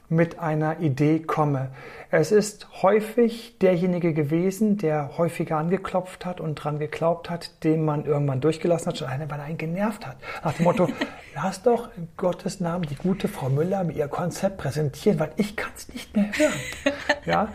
[0.09, 1.69] mit einer Idee komme.
[2.13, 8.03] Es ist häufig derjenige gewesen, der häufiger angeklopft hat und dran geglaubt hat, dem man
[8.03, 10.17] irgendwann durchgelassen hat, schon eine, weil er einen genervt hat.
[10.43, 10.89] Nach dem Motto,
[11.35, 15.55] lass doch in Gottes Namen die gute Frau Müller mir ihr Konzept präsentieren, weil ich
[15.55, 16.93] kann es nicht mehr hören.
[17.25, 17.47] Ja?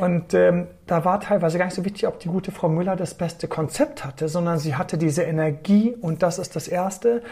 [0.00, 3.14] Und ähm, da war teilweise gar nicht so wichtig, ob die gute Frau Müller das
[3.14, 7.22] beste Konzept hatte, sondern sie hatte diese Energie und das ist das Erste.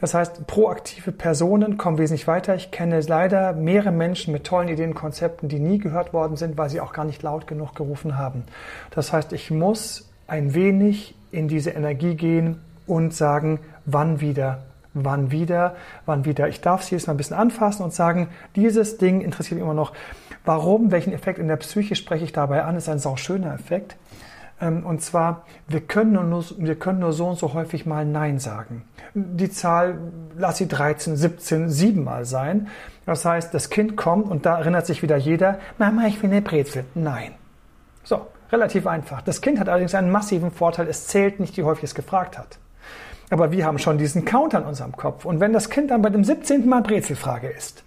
[0.00, 2.54] Das heißt, proaktive Personen kommen wesentlich weiter.
[2.54, 6.70] Ich kenne leider mehrere Menschen mit tollen Ideen, Konzepten, die nie gehört worden sind, weil
[6.70, 8.44] sie auch gar nicht laut genug gerufen haben.
[8.90, 14.62] Das heißt, ich muss ein wenig in diese Energie gehen und sagen, wann wieder,
[14.94, 16.48] wann wieder, wann wieder.
[16.48, 19.74] Ich darf sie jetzt mal ein bisschen anfassen und sagen, dieses Ding interessiert mich immer
[19.74, 19.92] noch.
[20.46, 20.90] Warum?
[20.90, 22.76] Welchen Effekt in der Psyche spreche ich dabei an?
[22.76, 23.96] Ist ein sau schöner Effekt.
[24.64, 28.38] Ähm, und zwar, wir können, nur, wir können nur so und so häufig mal Nein
[28.38, 28.82] sagen.
[29.14, 29.98] Die Zahl,
[30.36, 32.68] lass sie 13, 17, 7 mal sein.
[33.04, 36.40] Das heißt, das Kind kommt und da erinnert sich wieder jeder, Mama, ich will eine
[36.40, 36.84] Brezel.
[36.94, 37.32] Nein.
[38.02, 39.20] So, relativ einfach.
[39.22, 42.58] Das Kind hat allerdings einen massiven Vorteil, es zählt nicht, wie häufig es gefragt hat.
[43.30, 45.24] Aber wir haben schon diesen Counter in unserem Kopf.
[45.24, 46.66] Und wenn das Kind dann bei dem 17.
[46.68, 47.82] Mal Brezelfrage ist,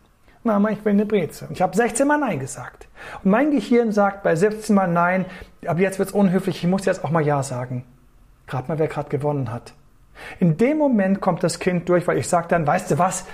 [0.48, 1.48] Mama, ich will eine Brezel.
[1.48, 2.88] Und ich habe 16 Mal Nein gesagt.
[3.24, 5.26] Und mein Gehirn sagt bei 17 Mal Nein,
[5.66, 7.84] aber jetzt wird es unhöflich, ich muss jetzt auch mal Ja sagen.
[8.48, 9.74] Gerade mal, wer gerade gewonnen hat.
[10.40, 13.26] In dem Moment kommt das Kind durch, weil ich sage dann, weißt du was,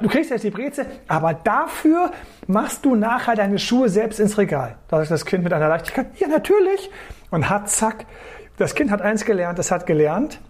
[0.00, 2.12] du kriegst jetzt die Brezel, aber dafür
[2.46, 4.76] machst du nachher deine Schuhe selbst ins Regal.
[4.88, 6.90] Da sagt das Kind mit einer Leichtigkeit, ja natürlich.
[7.30, 8.06] Und hat zack,
[8.56, 10.40] das Kind hat eins gelernt, es hat gelernt,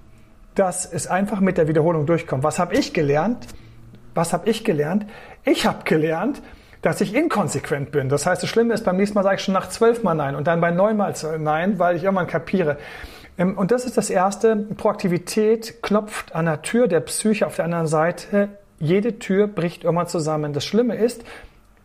[0.55, 2.43] dass es einfach mit der Wiederholung durchkommt.
[2.43, 3.47] Was habe ich gelernt?
[4.15, 5.07] Was habe ich gelernt?
[5.45, 6.43] Ich habe gelernt,
[6.83, 8.09] dass ich inkonsequent bin.
[8.09, 10.37] Das heißt, das Schlimme ist, beim nächsten Mal sage ich schon nach zwölf Mal Nein
[10.37, 12.79] und dann bei neun Mal Nein, weil ich irgendwann kapiere.
[13.39, 14.57] Ähm, und das ist das Erste.
[14.57, 18.49] Proaktivität klopft an der Tür der Psyche auf der anderen Seite.
[18.81, 20.53] Jede Tür bricht irgendwann zusammen.
[20.53, 21.25] Das Schlimme ist,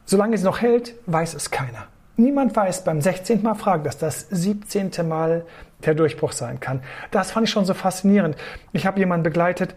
[0.05, 1.87] solange sie noch hält, weiß es keiner.
[2.15, 3.41] Niemand weiß beim 16.
[3.41, 4.91] Mal fragen, dass das 17.
[5.07, 5.45] Mal
[5.83, 6.81] der Durchbruch sein kann.
[7.09, 8.35] Das fand ich schon so faszinierend.
[8.71, 9.73] Ich habe jemanden begleitet,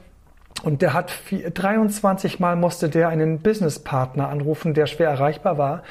[0.62, 5.82] und der hat 23 Mal musste der einen Businesspartner anrufen, der schwer erreichbar war.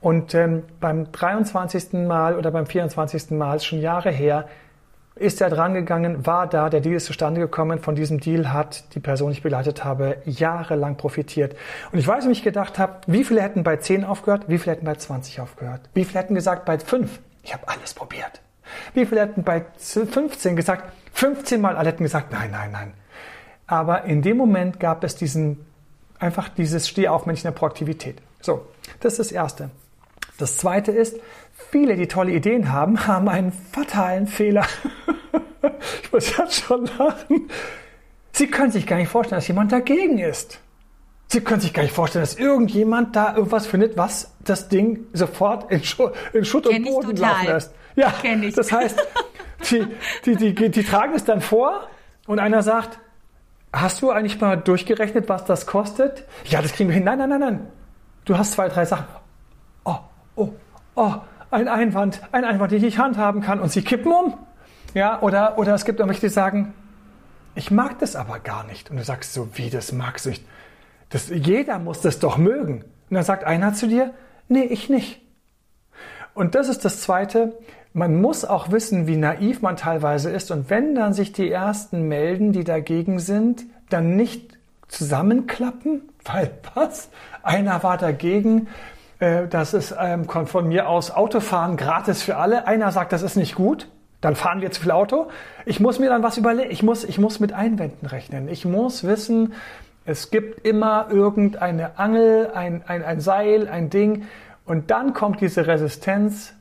[0.00, 1.94] Und ähm, beim 23.
[1.94, 3.30] Mal oder beim 24.
[3.30, 4.46] Mal, schon Jahre her,
[5.16, 7.78] ist er drangegangen, war da, der Deal ist zustande gekommen.
[7.78, 11.56] Von diesem Deal hat die Person, die ich begleitet habe, jahrelang profitiert.
[11.92, 14.74] Und ich weiß, wie ich gedacht habe, wie viele hätten bei 10 aufgehört, wie viele
[14.76, 17.20] hätten bei 20 aufgehört, wie viele hätten gesagt bei 5.
[17.42, 18.40] Ich habe alles probiert.
[18.92, 22.92] Wie viele hätten bei 15 gesagt, 15 Mal alle hätten gesagt, nein, nein, nein.
[23.66, 25.64] Aber in dem Moment gab es diesen,
[26.18, 28.20] einfach dieses Stehaufmännchen der Proaktivität.
[28.40, 28.66] So,
[29.00, 29.70] das ist das Erste.
[30.38, 31.16] Das Zweite ist,
[31.70, 34.66] viele, die tolle Ideen haben, haben einen fatalen Fehler.
[36.02, 37.48] ich muss jetzt schon lachen.
[38.32, 40.60] Sie können sich gar nicht vorstellen, dass jemand dagegen ist.
[41.28, 45.70] Sie können sich gar nicht vorstellen, dass irgendjemand da irgendwas findet, was das Ding sofort
[45.70, 47.72] in, Schu in Schutt Kenn und Boden laufen lässt.
[47.96, 48.12] Ja,
[48.54, 49.02] das heißt,
[49.70, 49.86] die,
[50.26, 51.88] die, die, die tragen es dann vor
[52.26, 52.98] und einer sagt,
[53.74, 56.24] Hast du eigentlich mal durchgerechnet, was das kostet?
[56.44, 57.02] Ja, das kriegen wir hin.
[57.02, 57.66] Nein, nein, nein, nein.
[58.24, 59.06] Du hast zwei, drei Sachen.
[59.84, 59.96] Oh,
[60.36, 60.50] oh,
[60.94, 61.14] oh,
[61.50, 64.38] ein Einwand, ein Einwand, den ich nicht handhaben kann und sie kippen um.
[64.94, 66.72] Ja, oder, oder es gibt irgendwelche, die sagen,
[67.56, 68.90] ich mag das aber gar nicht.
[68.90, 70.44] Und du sagst so, wie, das magst du nicht?
[71.08, 72.84] Das, jeder muss das doch mögen.
[73.10, 74.14] Und dann sagt einer zu dir,
[74.48, 75.20] nee, ich nicht.
[76.34, 77.52] Und das ist das Zweite,
[77.92, 80.50] man muss auch wissen, wie naiv man teilweise ist.
[80.50, 87.08] Und wenn dann sich die ersten melden, die dagegen sind, dann nicht zusammenklappen, weil was?
[87.42, 88.68] Einer war dagegen,
[89.20, 92.66] äh, das ist ähm, von mir aus Autofahren gratis für alle.
[92.66, 93.88] Einer sagt, das ist nicht gut,
[94.20, 95.28] dann fahren wir zu viel Auto.
[95.64, 96.70] Ich muss mir dann was überlegen.
[96.70, 98.48] Ich muss, ich muss mit Einwänden rechnen.
[98.48, 99.52] Ich muss wissen,
[100.06, 104.26] es gibt immer irgendeine Angel, ein, ein, ein Seil, ein Ding.
[104.64, 106.54] Und dann kommt diese Resistenz,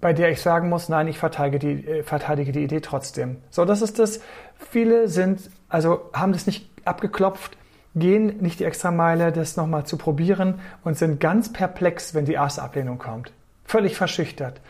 [0.00, 3.36] bei der ich sagen muss, nein, ich verteidige die, äh, verteidige die Idee trotzdem.
[3.50, 4.20] So, das ist das.
[4.56, 7.56] Viele sind, also haben das nicht abgeklopft,
[7.94, 12.62] gehen nicht die Extrameile, das nochmal zu probieren und sind ganz perplex, wenn die erste
[12.62, 13.32] Ablehnung kommt.
[13.64, 14.60] Völlig verschüchtert.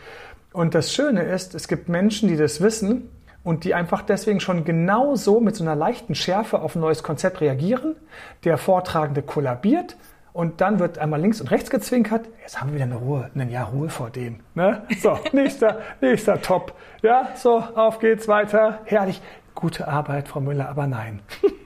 [0.51, 3.09] Und das Schöne ist, es gibt Menschen, die das wissen
[3.43, 7.41] und die einfach deswegen schon genauso mit so einer leichten Schärfe auf ein neues Konzept
[7.41, 7.95] reagieren.
[8.43, 9.97] Der Vortragende kollabiert
[10.33, 12.27] und dann wird einmal links und rechts gezwinkert.
[12.41, 14.39] Jetzt haben wir wieder eine Ruhe, ein Jahr Ruhe vor dem.
[14.55, 14.83] Ne?
[14.99, 16.73] So, nächster, nächster Top.
[17.01, 18.81] Ja, so, auf geht's weiter.
[18.85, 19.21] Herrlich.
[19.55, 21.21] Gute Arbeit, Frau Müller, aber nein.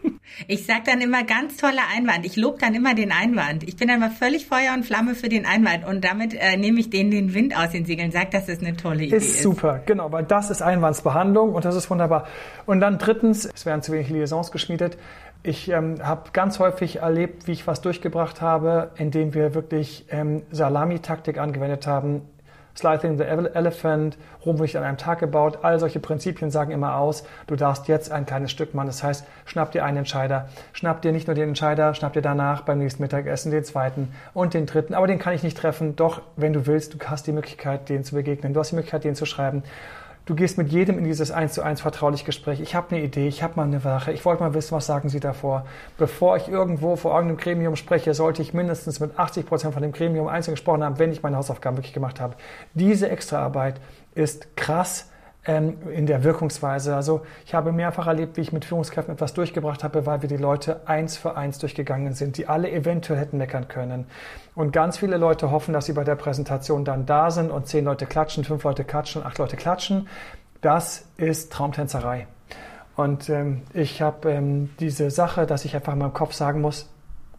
[0.48, 2.26] Ich sag dann immer ganz toller Einwand.
[2.26, 3.64] Ich lobe dann immer den Einwand.
[3.64, 6.80] Ich bin dann mal völlig Feuer und Flamme für den Einwand und damit äh, nehme
[6.80, 8.12] ich denen den Wind aus den Segeln.
[8.12, 9.26] Sag, dass es eine tolle Idee ist.
[9.26, 12.28] Ist super, genau, weil das ist Einwandsbehandlung und das ist wunderbar.
[12.66, 14.98] Und dann drittens, es werden zu wenig Liaisons geschmiedet.
[15.48, 20.42] Ich ähm, habe ganz häufig erlebt, wie ich was durchgebracht habe, indem wir wirklich ähm,
[20.52, 22.24] Salami-Taktik angewendet haben.
[22.78, 25.60] Slicing the Elephant, Rom wird an einem Tag gebaut.
[25.62, 28.88] All solche Prinzipien sagen immer aus, du darfst jetzt ein kleines Stück machen.
[28.88, 30.50] Das heißt, schnapp dir einen Entscheider.
[30.74, 34.54] Schnapp dir nicht nur den Entscheider, schnapp dir danach beim nächsten Mittagessen den zweiten und
[34.54, 34.96] den dritten.
[34.96, 35.96] Aber den kann ich nicht treffen.
[35.96, 38.54] Doch, wenn du willst, du hast die Möglichkeit, denen zu begegnen.
[38.54, 39.64] Du hast die Möglichkeit, denen zu schreiben.
[40.28, 42.60] Du gehst mit jedem in dieses 1 zu 1 vertrauliche Gespräch.
[42.60, 45.08] Ich habe eine Idee, ich habe mal eine Sache, ich wollte mal wissen, was sagen
[45.08, 45.66] Sie davor.
[45.98, 49.94] Bevor ich irgendwo vor irgendeinem Gremium spreche, sollte ich mindestens mit 80 Prozent von dem
[49.94, 52.36] Gremium einzeln gesprochen haben, wenn ich meine Hausaufgaben wirklich gemacht habe.
[52.74, 53.80] Diese Extraarbeit
[54.16, 55.10] ist krass
[55.48, 56.96] in der Wirkungsweise.
[56.96, 60.38] Also ich habe mehrfach erlebt, wie ich mit Führungskräften etwas durchgebracht habe, weil wir die
[60.38, 64.06] Leute eins für eins durchgegangen sind, die alle eventuell hätten meckern können.
[64.56, 67.86] Und ganz viele Leute hoffen, dass sie bei der Präsentation dann da sind und zehn
[67.86, 70.10] Leute klatschen, fünf Leute klatschen, acht Leute klatschen.
[70.60, 72.28] Das ist Traumtänzerei.
[72.98, 76.90] Und ähm, ich habe ähm, diese Sache, dass ich einfach in meinem Kopf sagen muss,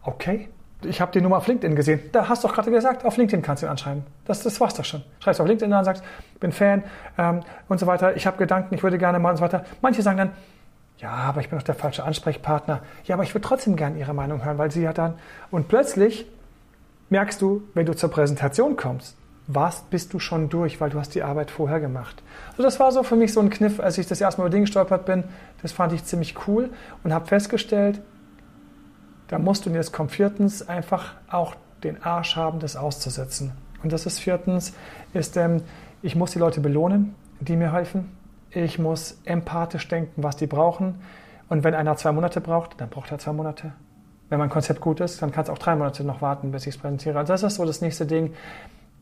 [0.03, 0.49] okay,
[0.83, 1.99] ich habe die Nummer auf LinkedIn gesehen.
[2.11, 4.03] Da hast du doch gerade gesagt, auf LinkedIn kannst du ihn anschreiben.
[4.25, 5.03] Das, das war's doch schon.
[5.19, 6.03] Schreibst auf LinkedIn an, sagst,
[6.39, 6.83] bin Fan
[7.17, 8.15] ähm, und so weiter.
[8.15, 9.65] Ich habe Gedanken, ich würde gerne mal und so weiter.
[9.81, 10.31] Manche sagen dann,
[10.99, 12.81] ja, aber ich bin doch der falsche Ansprechpartner.
[13.05, 15.15] Ja, aber ich würde trotzdem gerne Ihre Meinung hören, weil Sie ja dann.
[15.49, 16.25] Und plötzlich
[17.09, 19.15] merkst du, wenn du zur Präsentation kommst,
[19.47, 22.21] was bist du schon durch, weil du hast die Arbeit vorher gemacht.
[22.51, 24.51] Also das war so für mich so ein Kniff, als ich das erste Mal über
[24.51, 25.23] Dinge gestolpert bin.
[25.61, 26.69] Das fand ich ziemlich cool
[27.03, 27.99] und habe festgestellt,
[29.29, 33.53] da musst du, und jetzt kommt viertens, einfach auch den Arsch haben, das auszusetzen.
[33.83, 34.73] Und das ist viertens,
[35.13, 35.61] ist, ähm,
[36.01, 38.11] ich muss die Leute belohnen, die mir helfen.
[38.49, 40.95] Ich muss empathisch denken, was die brauchen.
[41.47, 43.71] Und wenn einer zwei Monate braucht, dann braucht er zwei Monate.
[44.29, 46.75] Wenn mein Konzept gut ist, dann kann es auch drei Monate noch warten, bis ich
[46.75, 47.17] es präsentiere.
[47.19, 48.33] Also das ist so das nächste Ding.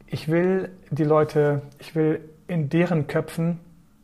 [0.08, 3.60] Ich will die Leute, ich will in deren Köpfen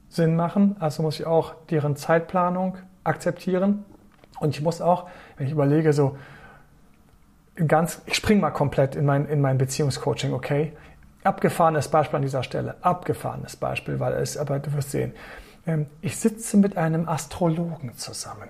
[0.08, 0.78] Sinn machen.
[0.80, 3.86] Also muss ich auch deren Zeitplanung akzeptieren.
[4.44, 6.18] Und ich muss auch, wenn ich überlege, so
[7.66, 10.74] ganz, ich springe mal komplett in mein, in mein Beziehungscoaching, okay?
[11.24, 15.14] Abgefahrenes Beispiel an dieser Stelle, abgefahrenes Beispiel, weil es, aber du wirst sehen,
[15.66, 18.50] ähm, ich sitze mit einem Astrologen zusammen.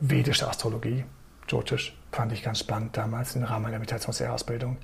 [0.00, 1.04] Vedische Astrologie,
[1.46, 4.78] Jyotish, fand ich ganz spannend damals im Rahmen meiner Meditationslehrausbildung.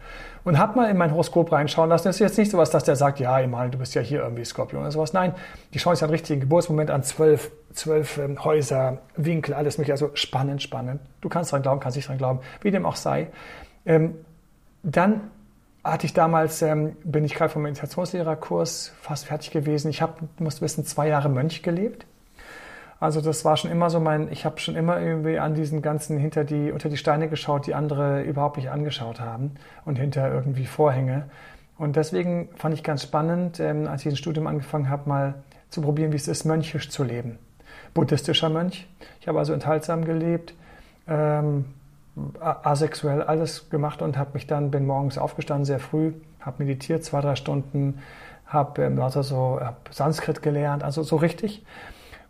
[0.44, 2.04] Und habe mal in mein Horoskop reinschauen lassen.
[2.04, 4.20] Das ist jetzt nicht so was, dass der sagt, ja, Emal, du bist ja hier
[4.20, 5.12] irgendwie Skorpion oder sowas.
[5.12, 5.34] Nein,
[5.72, 9.92] die schauen sich einen richtigen Geburtsmoment an, zwölf, zwölf ähm, Häuser, Winkel, alles mögliche.
[9.92, 11.00] Also spannend, spannend.
[11.22, 13.28] Du kannst dran glauben, kannst nicht dran glauben, wie dem auch sei.
[13.86, 14.16] Ähm,
[14.82, 15.30] dann
[15.82, 19.88] hatte ich damals, ähm, bin ich gerade vom Meditationslehrerkurs fast fertig gewesen.
[19.88, 22.06] Ich habe, du musst wissen, zwei Jahre Mönch gelebt.
[23.04, 26.16] Also das war schon immer so mein, ich habe schon immer irgendwie an diesen ganzen
[26.16, 30.64] hinter die, unter die Steine geschaut, die andere überhaupt nicht angeschaut haben und hinter irgendwie
[30.64, 31.24] Vorhänge.
[31.76, 35.34] Und deswegen fand ich ganz spannend, ähm, als ich ein Studium angefangen habe, mal
[35.68, 37.38] zu probieren, wie es ist, mönchisch zu leben.
[37.92, 38.88] Buddhistischer Mönch.
[39.20, 40.54] Ich habe also enthaltsam gelebt,
[41.06, 41.66] ähm,
[42.40, 47.20] asexuell alles gemacht und habe mich dann, bin morgens aufgestanden, sehr früh, habe meditiert, zwei,
[47.20, 47.98] drei Stunden,
[48.46, 51.62] habe ähm, also so, hab Sanskrit gelernt, also so richtig.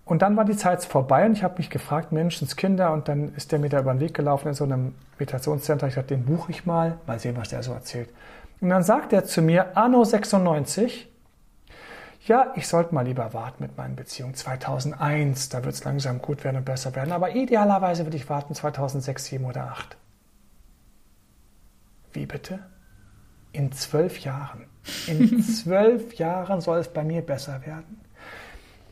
[0.04, 3.52] Und dann war die Zeit vorbei und ich habe mich gefragt, Menschenskinder, und dann ist
[3.52, 5.88] der mir da über den Weg gelaufen in so einem Meditationscenter.
[5.88, 8.10] Ich dachte, den buche ich mal, mal sehen, was der so erzählt.
[8.60, 11.10] Und dann sagt er zu mir, Anno 96,
[12.26, 14.34] ja, ich sollte mal lieber warten mit meinen Beziehungen.
[14.34, 17.12] 2001, da wird es langsam gut werden und besser werden.
[17.12, 19.96] Aber idealerweise würde ich warten 2006, 7 oder 8.
[22.12, 22.60] Wie bitte?
[23.52, 24.66] In zwölf Jahren.
[25.06, 28.03] In zwölf Jahren soll es bei mir besser werden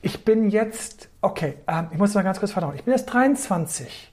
[0.03, 4.13] ich bin jetzt, okay, ähm, ich muss mal ganz kurz verdauen, ich bin jetzt 23.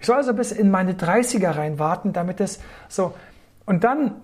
[0.00, 3.14] Ich soll also bis in meine 30er rein warten, damit es so.
[3.66, 4.22] Und dann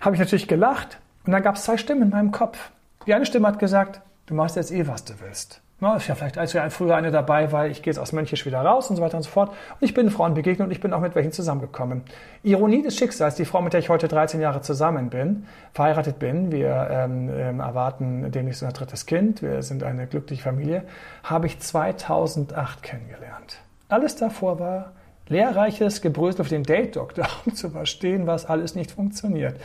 [0.00, 2.70] habe ich natürlich gelacht und dann gab es zwei Stimmen in meinem Kopf.
[3.06, 5.60] Die eine Stimme hat gesagt, du machst jetzt eh, was du willst.
[5.84, 8.46] Na, ist ja vielleicht als ja früher eine dabei, weil ich gehe jetzt aus Mönchisch
[8.46, 9.50] wieder raus und so weiter und so fort.
[9.50, 12.04] Und ich bin Frauen begegnet und ich bin auch mit welchen zusammengekommen.
[12.42, 15.44] Ironie des Schicksals, die Frau, mit der ich heute 13 Jahre zusammen bin,
[15.74, 20.84] verheiratet bin, wir ähm, ähm, erwarten demnächst unser drittes Kind, wir sind eine glückliche Familie,
[21.22, 23.58] habe ich 2008 kennengelernt.
[23.90, 24.92] Alles davor war
[25.28, 29.60] lehrreiches Gebrösel auf dem Date-Doktor, um zu verstehen, was alles nicht funktioniert.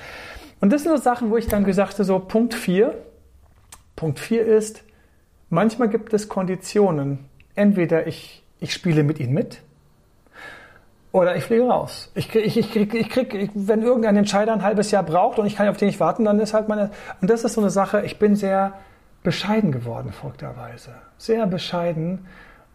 [0.60, 2.94] Und das sind so Sachen, wo ich dann gesagt habe, so Punkt 4.
[3.96, 4.84] Punkt 4 ist,
[5.50, 7.26] Manchmal gibt es Konditionen.
[7.56, 9.62] Entweder ich, ich spiele mit ihnen mit
[11.12, 12.12] oder ich fliege raus.
[12.14, 15.48] Ich krieg, ich, ich krieg, ich krieg, wenn irgendein Entscheider ein halbes Jahr braucht und
[15.48, 16.92] ich kann auf den nicht warten, dann ist halt meine.
[17.22, 18.74] Und das ist so eine Sache, ich bin sehr
[19.24, 20.92] bescheiden geworden, folgterweise.
[21.18, 22.28] Sehr bescheiden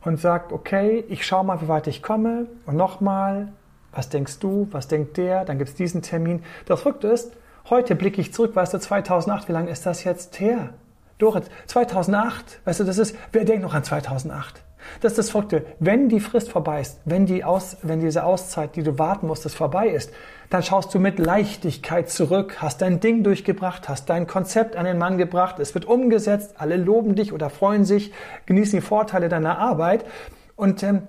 [0.05, 2.47] und sag, okay, ich schaue mal, wie weit ich komme.
[2.67, 3.53] Und nochmal,
[3.93, 5.45] was denkst du, was denkt der?
[5.45, 6.43] Dann gibt es diesen Termin.
[6.67, 7.33] Das Verrückte ist,
[7.71, 10.71] heute blicke ich zurück, weißt du, 2008, wie lange ist das jetzt her?
[11.19, 14.63] Dorit, 2008, weißt du, das ist, wer denkt noch an 2008?
[15.01, 15.65] Das ist das Verrückte.
[15.79, 19.57] Wenn die Frist vorbei ist, wenn, die Aus, wenn diese Auszeit, die du warten musstest,
[19.57, 20.13] vorbei ist,
[20.51, 24.99] dann schaust du mit Leichtigkeit zurück, hast dein Ding durchgebracht, hast dein Konzept an den
[24.99, 28.13] Mann gebracht, es wird umgesetzt, alle loben dich oder freuen sich,
[28.47, 30.05] genießen die Vorteile deiner Arbeit.
[30.57, 31.09] Und ähm,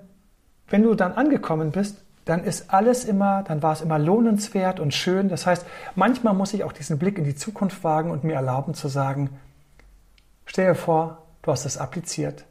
[0.68, 4.92] wenn du dann angekommen bist, dann ist alles immer, dann war es immer lohnenswert und
[4.92, 5.28] schön.
[5.28, 5.64] Das heißt,
[5.94, 9.30] manchmal muss ich auch diesen Blick in die Zukunft wagen und mir erlauben zu sagen,
[10.46, 12.44] Stell dir vor, du hast es appliziert.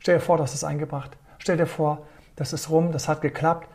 [0.00, 1.16] Stell dir vor, du hast es eingebracht.
[1.38, 3.68] Stell dir vor, das ist rum, das hat geklappt.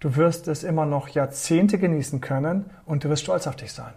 [0.00, 3.92] Du wirst es immer noch Jahrzehnte genießen können und du wirst stolz auf dich sein.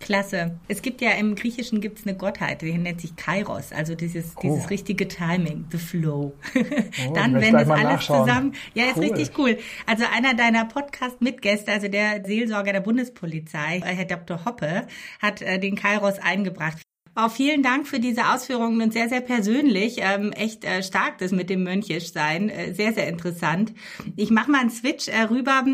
[0.00, 0.58] Klasse.
[0.68, 4.36] Es gibt ja im Griechischen gibt es eine Gottheit, die nennt sich Kairos, also dieses,
[4.36, 4.40] oh.
[4.42, 6.34] dieses richtige Timing, the flow.
[6.54, 8.28] Oh, Dann, wenn das alles nachschauen.
[8.28, 9.56] zusammen, ja, ist richtig cool.
[9.86, 14.44] Also einer deiner Podcast-Mitgäste, also der Seelsorger der Bundespolizei, äh, Herr Dr.
[14.44, 14.86] Hoppe,
[15.20, 16.82] hat äh, den Kairos eingebracht.
[17.14, 19.98] Auch vielen Dank für diese Ausführungen und sehr, sehr persönlich.
[19.98, 22.48] Ähm, echt äh, stark, das mit dem Mönchischsein.
[22.48, 23.72] Äh, sehr, sehr interessant.
[24.16, 25.64] Ich mache mal einen Switch äh, rüber.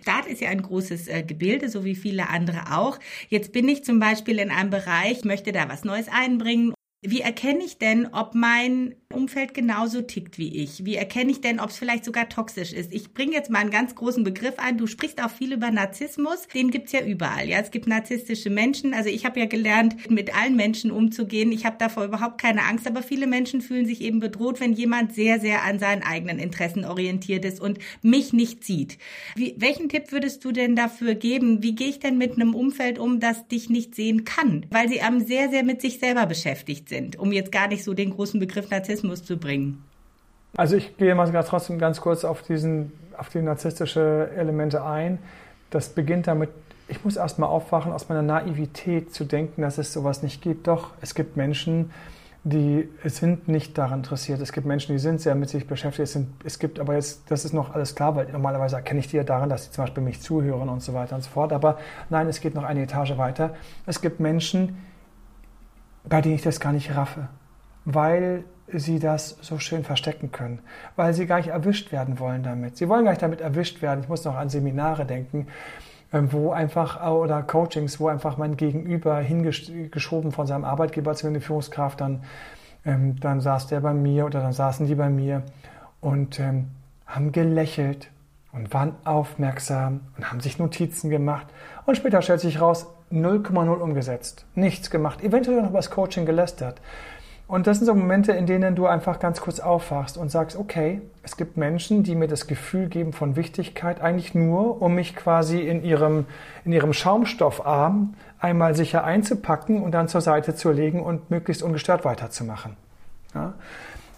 [0.00, 2.98] Staat ist ja ein großes äh, Gebilde, so wie viele andere auch.
[3.28, 6.74] Jetzt bin ich zum Beispiel in einem Bereich, möchte da was Neues einbringen
[7.06, 10.84] wie erkenne ich denn, ob mein Umfeld genauso tickt wie ich?
[10.84, 12.92] Wie erkenne ich denn, ob es vielleicht sogar toxisch ist?
[12.92, 14.76] Ich bringe jetzt mal einen ganz großen Begriff ein.
[14.76, 16.48] Du sprichst auch viel über Narzissmus.
[16.54, 17.48] Den gibt's ja überall.
[17.48, 18.92] Ja, es gibt narzisstische Menschen.
[18.92, 21.52] Also ich habe ja gelernt, mit allen Menschen umzugehen.
[21.52, 22.86] Ich habe davor überhaupt keine Angst.
[22.86, 26.84] Aber viele Menschen fühlen sich eben bedroht, wenn jemand sehr, sehr an seinen eigenen Interessen
[26.84, 28.98] orientiert ist und mich nicht sieht.
[29.36, 31.62] Wie, welchen Tipp würdest du denn dafür geben?
[31.62, 34.66] Wie gehe ich denn mit einem Umfeld um, das dich nicht sehen kann?
[34.70, 37.94] Weil sie am sehr, sehr mit sich selber beschäftigt sind, um jetzt gar nicht so
[37.94, 39.84] den großen Begriff Narzissmus zu bringen?
[40.56, 45.18] Also ich gehe mal trotzdem ganz kurz auf, diesen, auf die narzisstische Elemente ein.
[45.70, 46.50] Das beginnt damit,
[46.86, 50.68] ich muss erstmal aufwachen, aus meiner Naivität zu denken, dass es sowas nicht gibt.
[50.68, 51.90] Doch, es gibt Menschen,
[52.44, 54.40] die sind nicht daran interessiert.
[54.40, 56.04] Es gibt Menschen, die sind sehr mit sich beschäftigt.
[56.04, 59.08] Es, sind, es gibt aber jetzt, das ist noch alles klar, weil normalerweise erkenne ich
[59.08, 61.52] die ja daran, dass sie zum Beispiel mich zuhören und so weiter und so fort.
[61.52, 61.78] Aber
[62.10, 63.54] nein, es geht noch eine Etage weiter.
[63.86, 64.76] Es gibt Menschen,
[66.04, 67.28] bei denen ich das gar nicht raffe,
[67.86, 70.60] weil sie das so schön verstecken können,
[70.96, 72.76] weil sie gar nicht erwischt werden wollen damit.
[72.76, 74.00] Sie wollen gar nicht damit erwischt werden.
[74.02, 75.48] Ich muss noch an Seminare denken,
[76.12, 81.40] ähm, wo einfach, oder Coachings, wo einfach mein Gegenüber hingeschoben von seinem Arbeitgeber als eine
[81.40, 82.22] Führungskraft, dann,
[82.84, 85.42] ähm, dann saß der bei mir oder dann saßen die bei mir
[86.00, 86.70] und ähm,
[87.06, 88.10] haben gelächelt
[88.52, 91.46] und waren aufmerksam und haben sich Notizen gemacht.
[91.86, 96.80] Und später stellt sich raus, 0,0 umgesetzt, nichts gemacht, eventuell noch was Coaching gelästert.
[97.46, 101.02] Und das sind so Momente, in denen du einfach ganz kurz aufwachst und sagst, okay,
[101.22, 105.60] es gibt Menschen, die mir das Gefühl geben von Wichtigkeit, eigentlich nur, um mich quasi
[105.60, 106.24] in ihrem,
[106.64, 112.04] in ihrem Schaumstoffarm einmal sicher einzupacken und dann zur Seite zu legen und möglichst ungestört
[112.06, 112.76] weiterzumachen.
[113.34, 113.52] Ja?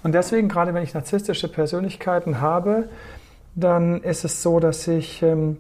[0.05, 2.89] Und deswegen, gerade wenn ich narzisstische Persönlichkeiten habe,
[3.57, 5.57] dann ist es so, dass ich, ähm,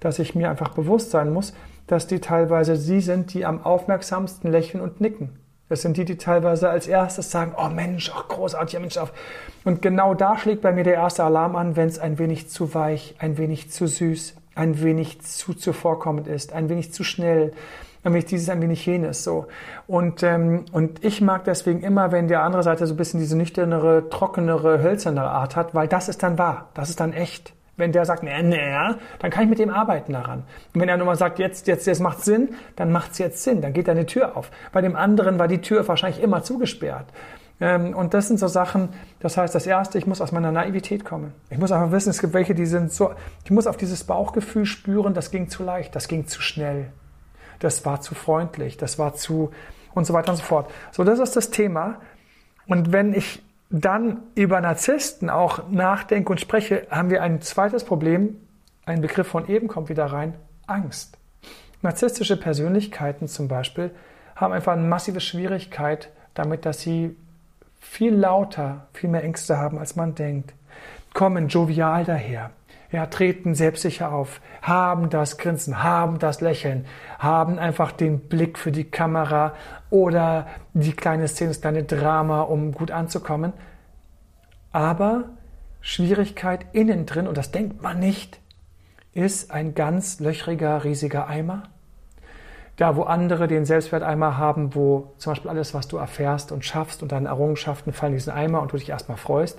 [0.00, 1.52] dass ich mir einfach bewusst sein muss,
[1.86, 5.43] dass die teilweise sie sind, die am aufmerksamsten lächeln und nicken.
[5.68, 8.98] Das sind die, die teilweise als erstes sagen, oh Mensch, ach großartiger Mensch.
[9.64, 12.74] Und genau da schlägt bei mir der erste Alarm an, wenn es ein wenig zu
[12.74, 17.52] weich, ein wenig zu süß, ein wenig zu zuvorkommend ist, ein wenig zu schnell,
[18.04, 19.46] ein wenig dieses, ein wenig jenes, so.
[19.86, 23.36] Und, ähm, und ich mag deswegen immer, wenn die andere Seite so ein bisschen diese
[23.36, 27.54] nüchternere, trockenere, hölzernere Art hat, weil das ist dann wahr, das ist dann echt.
[27.76, 30.44] Wenn der sagt, nee, nee, dann kann ich mit dem arbeiten daran.
[30.72, 33.42] Und wenn er nur mal sagt, jetzt, jetzt, jetzt macht Sinn, dann macht es jetzt
[33.42, 34.50] Sinn, dann geht eine Tür auf.
[34.72, 37.06] Bei dem anderen war die Tür wahrscheinlich immer zugesperrt.
[37.60, 38.88] Ähm, und das sind so Sachen,
[39.20, 41.32] das heißt, das erste, ich muss aus meiner Naivität kommen.
[41.50, 43.12] Ich muss einfach wissen, es gibt welche, die sind so,
[43.44, 46.92] ich muss auf dieses Bauchgefühl spüren, das ging zu leicht, das ging zu schnell,
[47.60, 49.52] das war zu freundlich, das war zu,
[49.94, 50.70] und so weiter und so fort.
[50.90, 52.00] So, das ist das Thema.
[52.66, 53.43] Und wenn ich
[53.80, 58.36] dann über Narzissten auch nachdenke und spreche, haben wir ein zweites Problem.
[58.86, 60.34] Ein Begriff von eben kommt wieder rein.
[60.68, 61.18] Angst.
[61.82, 63.90] Narzisstische Persönlichkeiten zum Beispiel
[64.36, 67.16] haben einfach eine massive Schwierigkeit damit, dass sie
[67.80, 70.54] viel lauter, viel mehr Ängste haben, als man denkt.
[71.12, 72.50] Kommen jovial daher,
[72.94, 76.86] ja, treten selbstsicher auf, haben das Grinsen, haben das Lächeln,
[77.18, 79.54] haben einfach den Blick für die Kamera
[79.90, 83.52] oder die kleine Szene, das kleine Drama, um gut anzukommen.
[84.70, 85.24] Aber
[85.80, 88.38] Schwierigkeit innen drin, und das denkt man nicht,
[89.12, 91.64] ist ein ganz löchriger, riesiger Eimer.
[92.76, 97.02] Da, wo andere den Selbstwerteimer haben, wo zum Beispiel alles, was du erfährst und schaffst
[97.02, 99.58] und deine Errungenschaften fallen in diesen Eimer und du dich erstmal freust,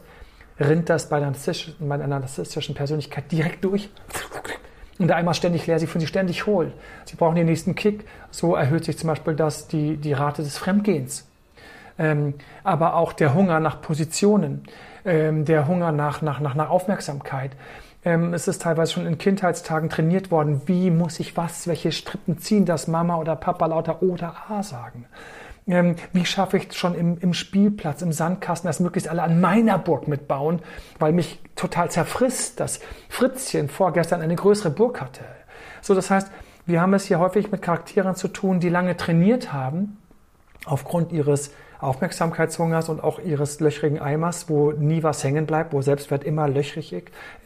[0.60, 3.90] rinnt das bei einer narzisstischen, Persönlichkeit direkt durch.
[4.98, 6.72] Und ist ständig leer, sie fühlen sich ständig hohl.
[7.04, 8.06] Sie brauchen den nächsten Kick.
[8.32, 11.28] So erhöht sich zum Beispiel das, die, die Rate des Fremdgehens.
[11.98, 14.64] Ähm, aber auch der Hunger nach Positionen,
[15.06, 17.52] ähm, der Hunger nach, nach, nach, nach Aufmerksamkeit.
[18.04, 22.38] Ähm, es ist teilweise schon in Kindheitstagen trainiert worden, wie muss ich was, welche Strippen
[22.38, 25.06] ziehen, dass Mama oder Papa lauter oder A sagen.
[25.68, 29.42] Ähm, wie schaffe ich es schon im, im Spielplatz, im Sandkasten, dass möglichst alle an
[29.42, 30.62] meiner Burg mitbauen,
[31.00, 35.26] weil mich total zerfrisst, dass Fritzchen vorgestern eine größere Burg hatte.
[35.82, 36.30] So, das heißt,
[36.68, 39.98] wir haben es hier häufig mit Charakteren zu tun, die lange trainiert haben,
[40.66, 46.24] aufgrund ihres Aufmerksamkeitshungers und auch ihres löchrigen Eimers, wo nie was hängen bleibt, wo Selbstwert
[46.24, 46.94] immer löchrig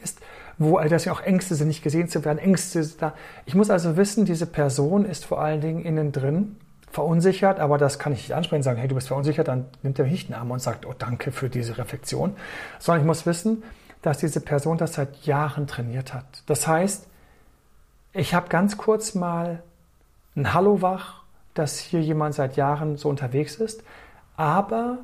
[0.02, 0.20] ist,
[0.58, 3.14] wo all das ja auch Ängste sind, nicht gesehen zu werden, Ängste da.
[3.46, 6.56] Ich muss also wissen, diese Person ist vor allen Dingen innen drin
[6.90, 10.04] verunsichert, aber das kann ich nicht ansprechen, sagen, hey, du bist verunsichert, dann nimmt er
[10.04, 12.36] mich nicht in den Arm und sagt, oh, danke für diese Reflexion,
[12.78, 13.62] sondern ich muss wissen,
[14.02, 16.42] dass diese Person das seit Jahren trainiert hat.
[16.46, 17.06] Das heißt,
[18.12, 19.62] ich habe ganz kurz mal
[20.34, 21.22] ein Hallo wach,
[21.54, 23.82] dass hier jemand seit Jahren so unterwegs ist,
[24.36, 24.98] aber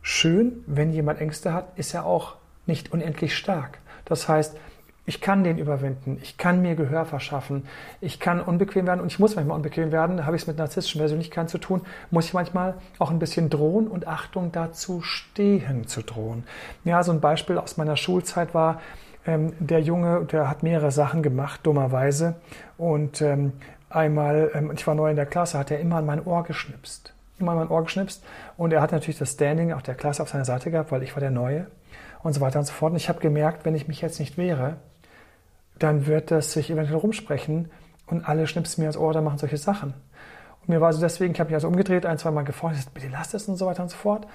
[0.00, 3.78] schön, wenn jemand Ängste hat, ist er auch nicht unendlich stark.
[4.04, 4.56] Das heißt,
[5.04, 7.66] ich kann den überwinden, ich kann mir Gehör verschaffen,
[8.00, 10.58] ich kann unbequem werden und ich muss manchmal unbequem werden, da habe ich es mit
[10.58, 15.86] narzisstischen Persönlichkeiten zu tun, muss ich manchmal auch ein bisschen drohen und Achtung dazu stehen
[15.88, 16.44] zu drohen.
[16.84, 18.80] Ja, so ein Beispiel aus meiner Schulzeit war,
[19.26, 22.36] ähm, der Junge, der hat mehrere Sachen gemacht, dummerweise.
[22.76, 23.52] Und ähm,
[23.88, 27.14] einmal, ähm, ich war neu in der Klasse, hat er immer an mein Ohr geschnipst,
[27.38, 28.24] immer an mein Ohr geschnipst.
[28.56, 31.14] Und er hat natürlich das Standing auch der Klasse auf seiner Seite gehabt, weil ich
[31.14, 31.66] war der Neue
[32.22, 32.92] und so weiter und so fort.
[32.92, 34.76] Und ich habe gemerkt, wenn ich mich jetzt nicht wehre,
[35.82, 37.70] dann wird das sich eventuell rumsprechen
[38.06, 39.94] und alle schnipsen mir ins Ohr oder machen solche Sachen.
[40.60, 43.08] Und mir war also deswegen, ich habe mich also umgedreht, ein, zwei Mal gefordert, bitte
[43.10, 44.26] lass das und so weiter und so fort.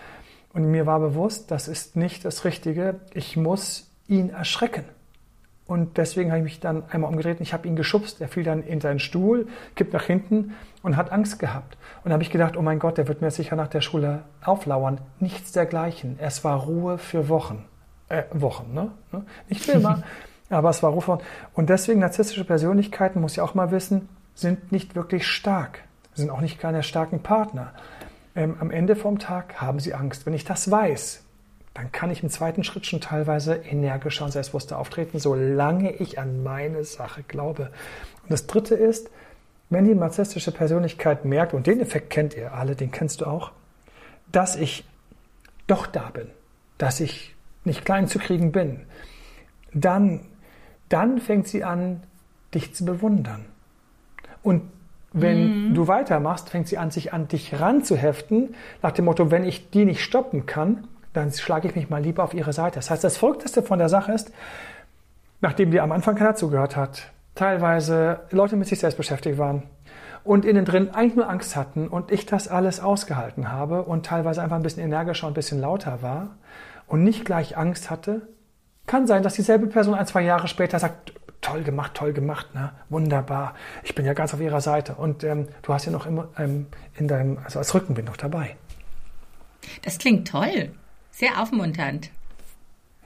[0.54, 3.00] Und mir war bewusst, das ist nicht das Richtige.
[3.14, 4.86] Ich muss ihn erschrecken.
[5.68, 8.22] Und deswegen habe ich mich dann einmal umgedreht und ich habe ihn geschubst.
[8.22, 11.78] Er fiel dann in seinen Stuhl, kippt nach hinten und hat Angst gehabt.
[11.98, 14.24] Und dann habe ich gedacht, oh mein Gott, der wird mir sicher nach der Schule
[14.42, 15.00] auflauern.
[15.20, 16.18] Nichts dergleichen.
[16.22, 17.66] Es war Ruhe für Wochen.
[18.08, 18.92] Äh, Wochen, ne?
[19.50, 20.04] Nicht für immer.
[20.50, 21.24] Aber es war Rufwort.
[21.54, 25.80] Und deswegen narzisstische Persönlichkeiten, muss ich auch mal wissen, sind nicht wirklich stark,
[26.14, 27.74] sind auch nicht keine starken Partner.
[28.36, 30.26] Ähm, am Ende vom Tag haben sie Angst.
[30.26, 31.24] Wenn ich das weiß,
[31.74, 36.44] dann kann ich im zweiten Schritt schon teilweise energischer und selbstbewusster auftreten, solange ich an
[36.44, 37.72] meine Sache glaube.
[38.24, 39.10] Und das dritte ist,
[39.70, 43.52] wenn die narzisstische Persönlichkeit merkt, und den Effekt kennt ihr alle, den kennst du auch,
[44.32, 44.86] dass ich
[45.68, 46.30] doch da bin,
[46.78, 47.36] dass ich
[47.66, 48.86] nicht klein zu kriegen bin,
[49.74, 50.22] dann
[50.90, 52.04] dann fängt sie an,
[52.54, 53.46] dich zu bewundern.
[54.44, 54.64] Und
[55.14, 55.74] wenn mhm.
[55.74, 59.86] du weitermachst, fängt sie an, sich an dich ranzuheften, nach dem Motto, wenn ich die
[59.86, 62.76] nicht stoppen kann, dann schlage ich mich mal lieber auf ihre Seite.
[62.76, 64.32] Das heißt, das Verrückteste von der Sache ist,
[65.42, 69.64] nachdem dir am Anfang keiner zugehört hat, teilweise Leute mit sich selbst beschäftigt waren
[70.24, 74.42] und innen drin eigentlich nur Angst hatten und ich das alles ausgehalten habe und teilweise
[74.42, 76.36] einfach ein bisschen energischer und ein bisschen lauter war
[76.88, 78.28] und nicht gleich Angst hatte,
[78.88, 82.72] kann sein, dass dieselbe Person ein, zwei Jahre später sagt, toll gemacht, toll gemacht, ne?
[82.90, 84.96] wunderbar, ich bin ja ganz auf ihrer Seite.
[84.96, 88.56] Und ähm, du hast ja noch immer ähm, in deinem, also als Rückenwind noch dabei.
[89.84, 90.72] Das klingt toll,
[91.12, 92.10] sehr aufmunternd.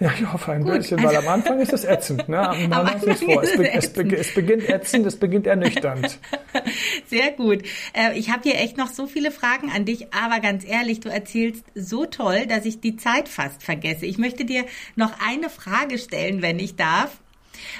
[0.02, 0.74] Ja, ich hoffe ein Gut.
[0.74, 2.28] bisschen, weil am Anfang ist es ätzend.
[2.28, 2.40] Ne?
[2.40, 3.44] Am, am Anfang ist vor.
[3.44, 6.20] Es, be es, be es, beginnt ätzend, es beginnt ernüchternd.
[7.06, 7.62] Sehr gut.
[7.94, 11.10] Äh, ich habe hier echt noch so viele Fragen an dich, aber ganz ehrlich, du
[11.10, 14.08] erzählst so toll, dass ich die Zeit fast vergesse.
[14.08, 17.20] Ich möchte dir noch eine Frage stellen, wenn ich darf.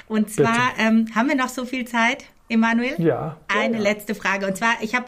[0.06, 2.94] Und zwar, ähm, haben wir noch so viel Zeit, Emanuel?
[2.98, 3.38] Ja.
[3.48, 3.82] Eine ja.
[3.82, 4.46] letzte Frage.
[4.46, 5.06] Und zwar, ich habe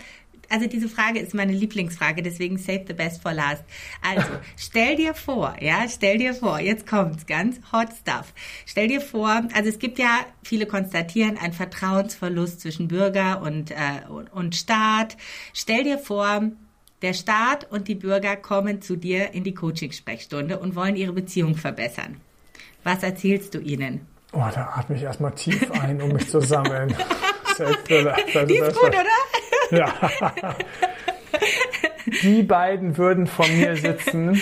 [0.48, 3.64] also diese Frage ist meine Lieblingsfrage, deswegen save the best for last.
[4.02, 8.32] Also, stell dir vor, ja, stell dir vor, jetzt kommt's, ganz hot stuff.
[8.66, 13.76] Stell dir vor, also es gibt ja, viele konstatieren, einen Vertrauensverlust zwischen Bürger und, äh,
[14.32, 15.16] und, Staat.
[15.52, 16.42] Stell dir vor,
[17.02, 21.56] der Staat und die Bürger kommen zu dir in die Coaching-Sprechstunde und wollen ihre Beziehung
[21.56, 22.20] verbessern.
[22.82, 24.06] Was erzählst du ihnen?
[24.32, 26.94] Oh, da atme ich erstmal tief ein, um mich zu sammeln.
[27.58, 29.04] Die ist gut, oder?
[29.76, 30.56] Ja.
[32.22, 34.40] Die beiden würden vor mir sitzen.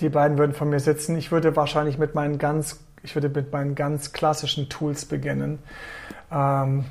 [0.00, 1.16] Die beiden würden vor mir sitzen.
[1.16, 5.58] Ich würde wahrscheinlich mit meinen ganz, ich würde mit meinen ganz klassischen Tools beginnen.
[6.32, 6.84] Ähm,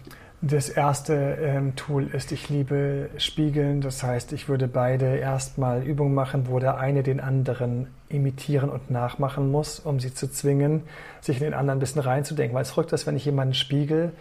[0.46, 3.80] das erste ähm, Tool ist, ich liebe Spiegeln.
[3.80, 8.92] Das heißt, ich würde beide erstmal Übungen machen, wo der eine den anderen imitieren und
[8.92, 10.84] nachmachen muss, um sie zu zwingen,
[11.22, 12.54] sich in den anderen ein bisschen reinzudenken.
[12.56, 14.12] Weil es verrückt ist, wenn ich jemanden spiegel,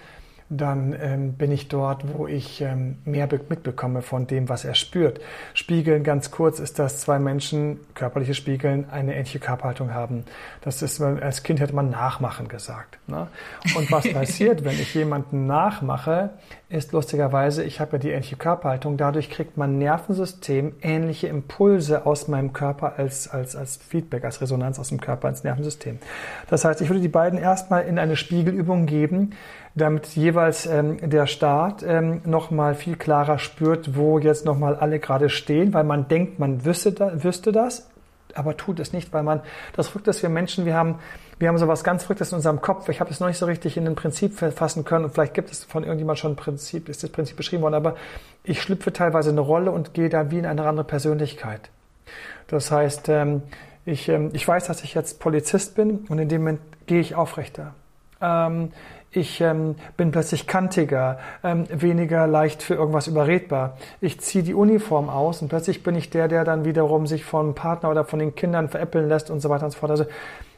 [0.57, 5.21] dann ähm, bin ich dort, wo ich ähm, mehr mitbekomme von dem, was er spürt.
[5.55, 10.25] Spiegeln, ganz kurz, ist, dass zwei Menschen, körperliche Spiegeln, eine ähnliche Körperhaltung haben.
[10.61, 12.99] Das ist, als Kind hätte man nachmachen gesagt.
[13.07, 13.29] Ne?
[13.77, 16.31] Und was passiert, wenn ich jemanden nachmache,
[16.73, 22.29] ist lustigerweise, ich habe ja die ähnliche Körperhaltung, dadurch kriegt mein Nervensystem ähnliche Impulse aus
[22.29, 25.99] meinem Körper als, als, als Feedback, als Resonanz aus dem Körper ins Nervensystem.
[26.49, 29.33] Das heißt, ich würde die beiden erstmal in eine Spiegelübung geben,
[29.75, 35.29] damit jeweils ähm, der Staat ähm, nochmal viel klarer spürt, wo jetzt nochmal alle gerade
[35.29, 37.92] stehen, weil man denkt, man wüsste, da, wüsste das,
[38.37, 39.41] aber tut es nicht, weil man,
[39.75, 40.99] das Verrückte ist, wir Menschen, wir haben,
[41.39, 42.89] wir haben sowas ganz Verrücktes in unserem Kopf.
[42.89, 45.51] Ich habe es noch nicht so richtig in ein Prinzip fassen können und vielleicht gibt
[45.51, 47.97] es von irgendjemand schon ein Prinzip, ist das Prinzip beschrieben worden, aber
[48.45, 51.71] ich schlüpfe teilweise eine Rolle und gehe da wie in eine andere Persönlichkeit.
[52.49, 53.43] Das heißt, ähm,
[53.85, 57.17] Ich, ähm, ich weiß, dass ich jetzt Polizist bin und in dem Moment gehe ich
[57.17, 57.75] aufrechter.
[59.15, 63.77] Ich ähm, bin plötzlich kantiger, ähm, weniger leicht für irgendwas überredbar.
[64.01, 67.55] Ich ziehe die Uniform aus und plötzlich bin ich der, der dann wiederum sich vom
[67.55, 69.91] Partner oder von den Kindern veräppeln lässt und so weiter und so fort.
[69.91, 70.07] Also,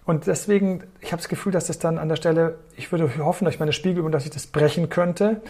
[0.07, 3.45] und deswegen, ich habe das Gefühl, dass das dann an der Stelle, ich würde hoffen,
[3.45, 5.41] durch meine Spiegelübung, dass ich das brechen könnte.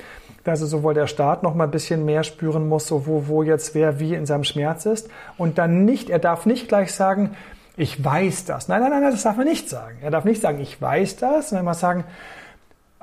[0.46, 3.74] Also sowohl der Staat noch mal ein bisschen mehr spüren muss, so wo, wo jetzt
[3.74, 5.10] wer wie in seinem Schmerz ist.
[5.36, 7.36] Und dann nicht, er darf nicht gleich sagen,
[7.76, 8.68] ich weiß das.
[8.68, 9.98] Nein, nein, nein, das darf man nicht sagen.
[10.00, 12.04] Er darf nicht sagen, ich weiß das, sondern mal sagen,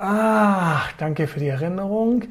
[0.02, 2.24] ach, danke für die Erinnerung.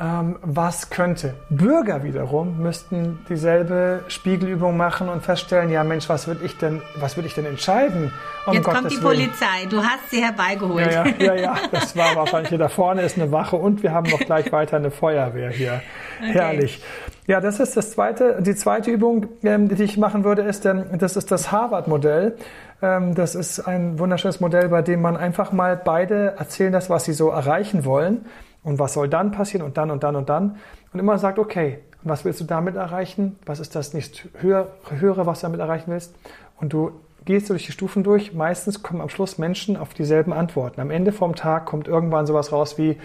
[0.00, 1.34] Ähm, was könnte?
[1.50, 7.16] Bürger wiederum müssten dieselbe Spiegelübung machen und feststellen, ja Mensch, was würde ich denn, was
[7.16, 8.10] würde ich denn entscheiden?
[8.46, 9.30] Um Jetzt Gottes kommt die Willen.
[9.30, 10.90] Polizei, du hast sie herbeigeholt.
[10.90, 13.92] Ja, ja, ja, ja, das war wahrscheinlich hier da vorne ist eine Wache und wir
[13.92, 15.82] haben noch gleich weiter eine Feuerwehr hier.
[16.20, 16.32] Okay.
[16.32, 16.82] Herrlich.
[17.26, 20.86] Ja, das ist das zweite, die zweite Übung, ähm, die ich machen würde, ist, ähm,
[20.98, 22.36] das ist das Harvard-Modell.
[22.82, 27.04] Ähm, das ist ein wunderschönes Modell, bei dem man einfach mal beide erzählen lässt, was
[27.04, 28.26] sie so erreichen wollen
[28.64, 30.56] und was soll dann passieren und dann und dann und dann.
[30.92, 33.38] Und immer sagt, okay, was willst du damit erreichen?
[33.46, 36.14] Was ist das nicht höhere, höhere was du damit erreichen willst?
[36.60, 36.90] Und du
[37.24, 38.34] gehst durch die Stufen durch.
[38.34, 40.80] Meistens kommen am Schluss Menschen auf dieselben Antworten.
[40.80, 42.98] Am Ende vom Tag kommt irgendwann sowas raus wie,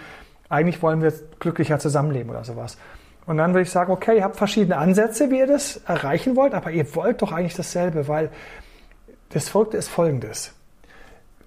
[0.50, 2.78] eigentlich wollen wir glücklicher zusammenleben oder sowas.
[3.28, 6.54] Und dann würde ich sagen, okay, ihr habt verschiedene Ansätze, wie ihr das erreichen wollt,
[6.54, 8.32] aber ihr wollt doch eigentlich dasselbe, weil
[9.30, 10.54] das Verrückte ist folgendes.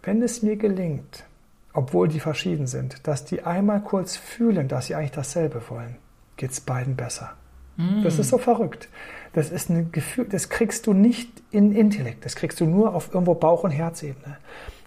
[0.02, 1.24] Wenn es mir gelingt,
[1.72, 5.96] obwohl die verschieden sind, dass die einmal kurz fühlen, dass sie eigentlich dasselbe wollen,
[6.36, 7.32] geht es beiden besser.
[7.76, 8.02] Mm.
[8.02, 8.88] Das ist so verrückt.
[9.32, 13.12] Das ist ein Gefühl, das kriegst du nicht in Intellekt, das kriegst du nur auf
[13.12, 14.38] irgendwo Bauch- und Herzebene.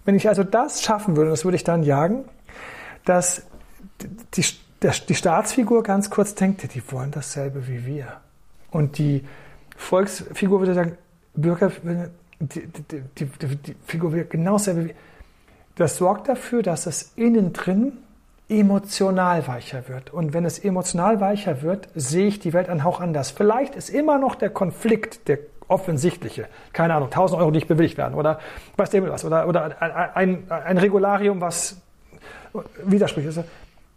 [0.04, 2.24] Wenn ich also das schaffen würde, das würde ich dann jagen,
[3.06, 3.46] dass
[4.34, 4.44] die,
[5.08, 8.20] die Staatsfigur ganz kurz denkt, die wollen dasselbe wie wir.
[8.70, 9.24] Und die
[9.76, 10.98] Volksfigur würde sagen,
[11.34, 11.72] Bürger,
[12.48, 14.94] die, die, die, die Figur will genau dasselbe
[15.76, 17.98] das sorgt dafür, dass es innen drin
[18.48, 20.12] emotional weicher wird.
[20.12, 23.30] Und wenn es emotional weicher wird, sehe ich die Welt einen Hauch anders.
[23.30, 27.96] Vielleicht ist immer noch der Konflikt, der offensichtliche, keine Ahnung, 1000 Euro, die nicht bewilligt
[27.96, 28.38] werden oder
[28.76, 29.80] was dem was oder, oder
[30.14, 31.80] ein, ein Regularium, was
[32.84, 33.26] widerspricht.
[33.26, 33.44] Also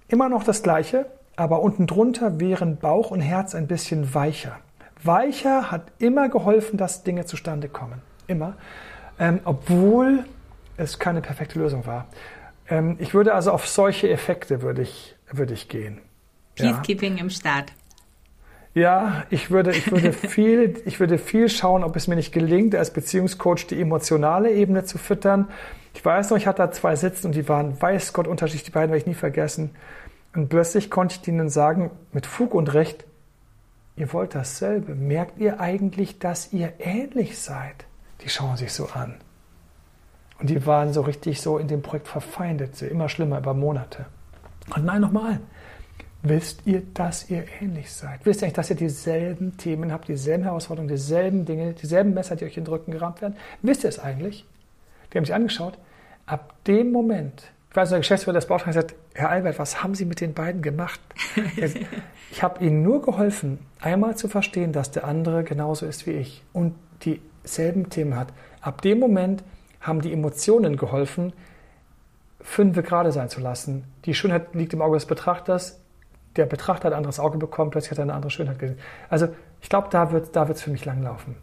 [0.08, 4.58] immer noch das Gleiche, aber unten drunter wären Bauch und Herz ein bisschen weicher.
[5.04, 8.02] Weicher hat immer geholfen, dass Dinge zustande kommen.
[8.28, 8.56] Immer.
[9.20, 10.26] Ähm, obwohl
[10.78, 12.08] es keine perfekte Lösung war.
[12.70, 16.02] Ähm, ich würde also auf solche Effekte würde ich, würde ich gehen.
[16.56, 17.22] Peacekeeping ja.
[17.22, 17.74] im Staat.
[18.74, 22.76] Ja, ich würde, ich würde viel, ich würde viel schauen, ob es mir nicht gelingt,
[22.76, 25.48] als Beziehungscoach die emotionale Ebene zu füttern.
[25.96, 28.72] Ich weiß noch, ich hatte da zwei Sitzen und die waren, weiß Gott, unterschiedlich, die
[28.72, 29.72] beiden werde ich nie vergessen.
[30.36, 33.06] Und plötzlich konnte ich ihnen sagen, mit Fug und Recht,
[33.96, 34.94] ihr wollt dasselbe.
[34.94, 37.87] Merkt ihr eigentlich, dass ihr ähnlich seid?
[38.22, 39.16] Die schauen sich so an.
[40.40, 44.06] Und die waren so richtig so in dem Projekt verfeindet, immer schlimmer über Monate.
[44.76, 45.40] Und nein, nochmal.
[46.24, 48.26] Wisst ihr, dass ihr ähnlich seid?
[48.26, 52.46] Wisst ihr eigentlich, dass ihr dieselben Themen habt, dieselben Herausforderungen, dieselben Dinge, dieselben Messer, die
[52.46, 53.36] euch in den Rücken gerammt werden?
[53.62, 54.46] Wisst ihr es eigentlich?
[55.12, 55.78] Die haben sich angeschaut.
[56.26, 60.06] Ab dem Moment, ich weiß, der Geschäftsführer des Bautrags sagt, Herr Albert, was haben Sie
[60.06, 61.00] mit den beiden gemacht?
[62.32, 66.44] ich habe Ihnen nur geholfen, einmal zu verstehen, dass der andere genauso ist wie ich
[66.52, 66.76] und
[67.44, 68.30] dieselben Themen hat.
[68.62, 69.44] Ab dem Moment
[69.82, 71.34] haben die Emotionen geholfen,
[72.42, 73.86] fünfe gerade sein zu lassen.
[74.06, 75.80] Die Schönheit liegt im Auge des Betrachters.
[76.36, 78.80] Der Betrachter hat ein anderes Auge bekommen, plötzlich hat er eine andere Schönheit gesehen.
[79.10, 79.28] Also
[79.62, 81.36] ich glaube, da wird es da für mich langlaufen.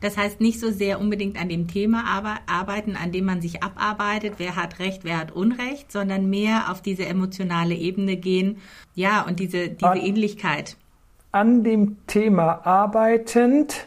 [0.00, 2.04] Das heißt nicht so sehr unbedingt an dem Thema
[2.46, 6.82] arbeiten, an dem man sich abarbeitet, wer hat Recht, wer hat Unrecht, sondern mehr auf
[6.82, 8.58] diese emotionale Ebene gehen.
[8.94, 10.76] Ja, und diese, diese an, Ähnlichkeit.
[11.32, 13.86] An dem Thema arbeitend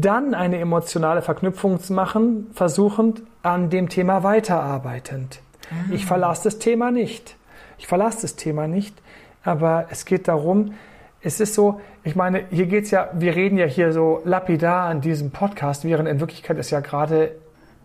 [0.00, 5.40] dann eine emotionale Verknüpfung zu machen, versuchend an dem Thema weiterarbeitend.
[5.70, 5.92] Ah.
[5.92, 7.36] Ich verlasse das Thema nicht.
[7.78, 9.00] Ich verlasse das Thema nicht,
[9.44, 10.74] aber es geht darum,
[11.20, 14.88] es ist so, ich meine, hier geht es ja, wir reden ja hier so lapidar
[14.88, 17.32] an diesem Podcast, während in Wirklichkeit es ja gerade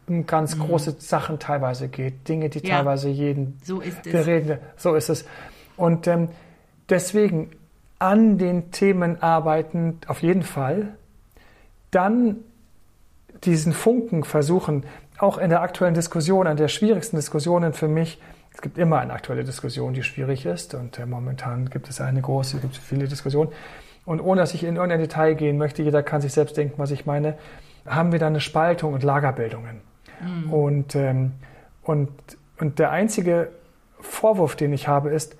[0.08, 0.62] um ganz mhm.
[0.62, 2.78] große Sachen teilweise geht, Dinge, die ja.
[2.78, 4.28] teilweise jeden so ist es.
[4.28, 4.60] reden.
[4.76, 5.26] So ist es.
[5.78, 6.30] Und ähm,
[6.89, 7.51] deswegen
[7.99, 10.95] an den Themen arbeiten auf jeden Fall,
[11.94, 12.38] dann
[13.44, 14.86] diesen Funken versuchen,
[15.18, 18.20] auch in der aktuellen Diskussion, an der schwierigsten Diskussionen für mich,
[18.54, 22.22] es gibt immer eine aktuelle Diskussion, die schwierig ist und äh, momentan gibt es eine
[22.22, 23.52] große, es gibt viele Diskussionen.
[24.06, 26.91] Und ohne dass ich in irgendein Detail gehen möchte, jeder kann sich selbst denken, was
[26.91, 27.36] ich meine,
[27.86, 29.82] haben wir da eine Spaltung und Lagerbildungen.
[30.22, 30.54] Mhm.
[30.54, 31.32] Und, ähm,
[31.84, 32.10] und,
[32.60, 33.50] und der einzige
[34.00, 35.36] Vorwurf, den ich habe, ist,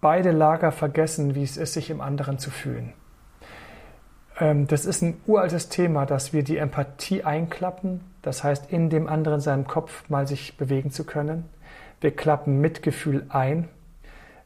[0.00, 2.92] beide Lager vergessen, wie es ist, sich im anderen zu fühlen.
[4.40, 9.06] Ähm, das ist ein uraltes Thema, dass wir die Empathie einklappen, das heißt in dem
[9.06, 11.44] anderen seinem Kopf mal sich bewegen zu können.
[12.00, 13.68] Wir klappen Mitgefühl ein.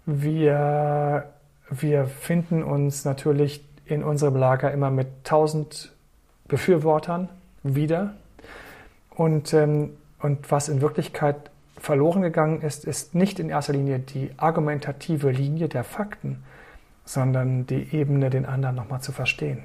[0.04, 1.32] Wir,
[1.70, 5.92] wir finden uns natürlich in unserem Lager immer mit tausend
[6.48, 7.28] Befürwortern
[7.62, 8.14] wieder.
[9.10, 11.36] Und, ähm, und was in Wirklichkeit
[11.76, 16.42] verloren gegangen ist, ist nicht in erster Linie die argumentative Linie der Fakten,
[17.04, 19.62] sondern die Ebene, den anderen nochmal zu verstehen.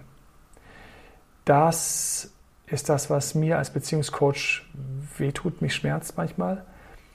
[1.50, 2.30] Das
[2.68, 4.62] ist das, was mir als Beziehungscoach
[5.18, 6.64] wehtut, mich schmerzt manchmal.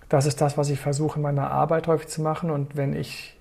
[0.09, 2.51] Das ist das, was ich versuche in meiner Arbeit häufig zu machen.
[2.51, 3.39] Und wenn ich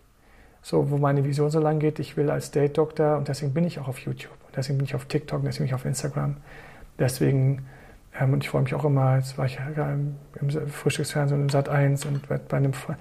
[0.61, 3.79] so, wo meine Vision so lang geht, ich will als Date-Doktor und deswegen bin ich
[3.79, 6.37] auch auf YouTube und deswegen bin ich auf TikTok und deswegen bin ich auf Instagram.
[6.99, 7.65] Deswegen,
[8.19, 11.49] ähm, und ich freue mich auch immer, jetzt war ich ja im, im Frühstücksfernsehen im
[11.49, 12.99] Sat 1 und bei einem Freund.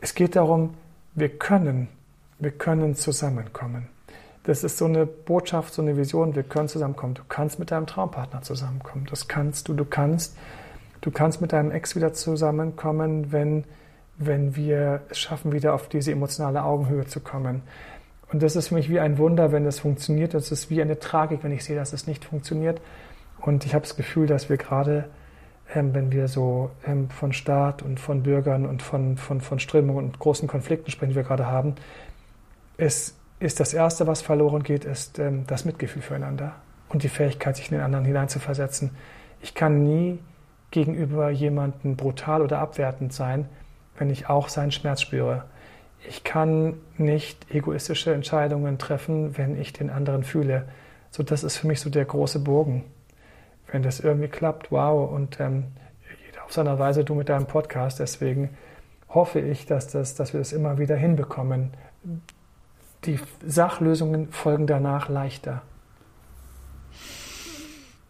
[0.00, 0.72] Es geht darum,
[1.14, 1.88] wir können,
[2.38, 3.90] wir können zusammenkommen.
[4.46, 7.14] Das ist so eine Botschaft, so eine Vision, wir können zusammenkommen.
[7.14, 9.06] Du kannst mit deinem Traumpartner zusammenkommen.
[9.10, 10.36] Das kannst du, du kannst,
[11.00, 13.64] du kannst mit deinem Ex wieder zusammenkommen, wenn
[14.18, 17.62] wenn wir es schaffen, wieder auf diese emotionale Augenhöhe zu kommen.
[18.32, 20.34] Und das ist für mich wie ein Wunder, wenn es funktioniert.
[20.34, 22.80] Das ist wie eine Tragik, wenn ich sehe, dass es nicht funktioniert.
[23.40, 25.08] Und ich habe das Gefühl, dass wir gerade,
[25.74, 30.06] ähm, wenn wir so ähm, von Staat und von Bürgern und von, von, von Strömungen
[30.06, 31.76] und großen Konflikten sprechen, die wir gerade haben,
[32.78, 36.54] es ist das Erste, was verloren geht, ist ähm, das Mitgefühl füreinander
[36.88, 38.90] und die Fähigkeit, sich in den anderen hineinzuversetzen.
[39.42, 40.18] Ich kann nie
[40.70, 43.48] gegenüber jemandem brutal oder abwertend sein,
[43.98, 45.44] wenn ich auch seinen Schmerz spüre.
[46.08, 50.66] Ich kann nicht egoistische Entscheidungen treffen, wenn ich den anderen fühle.
[51.10, 52.84] So, das ist für mich so der große Bogen.
[53.70, 55.10] Wenn das irgendwie klappt, wow.
[55.10, 55.64] Und ähm,
[56.26, 57.98] jeder auf seiner Weise, du mit deinem Podcast.
[57.98, 58.50] Deswegen
[59.08, 61.72] hoffe ich, dass, das, dass wir das immer wieder hinbekommen.
[63.06, 65.62] Die Sachlösungen folgen danach leichter.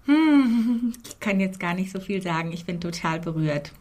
[0.07, 2.53] Hm, ich kann jetzt gar nicht so viel sagen.
[2.53, 3.73] Ich bin total berührt.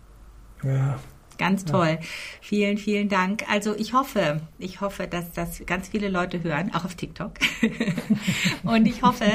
[0.63, 0.99] Ja,
[1.38, 1.98] Ganz toll.
[2.00, 2.08] Ja.
[2.42, 3.44] Vielen, vielen Dank.
[3.50, 7.34] Also ich hoffe, ich hoffe, dass das ganz viele Leute hören, auch auf TikTok.
[8.64, 9.26] und ich hoffe,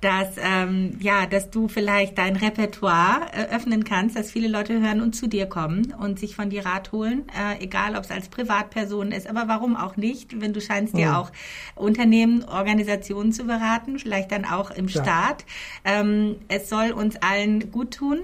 [0.00, 5.00] dass ähm, ja, dass du vielleicht dein Repertoire äh, öffnen kannst, dass viele Leute hören
[5.00, 8.28] und zu dir kommen und sich von dir Rat holen, äh, egal ob es als
[8.28, 11.30] Privatperson ist, aber warum auch nicht, wenn du scheinst dir auch
[11.74, 15.02] Unternehmen, Organisationen zu beraten, vielleicht dann auch im ja.
[15.02, 15.44] Staat.
[15.84, 18.20] Ähm, es soll uns allen gut tun.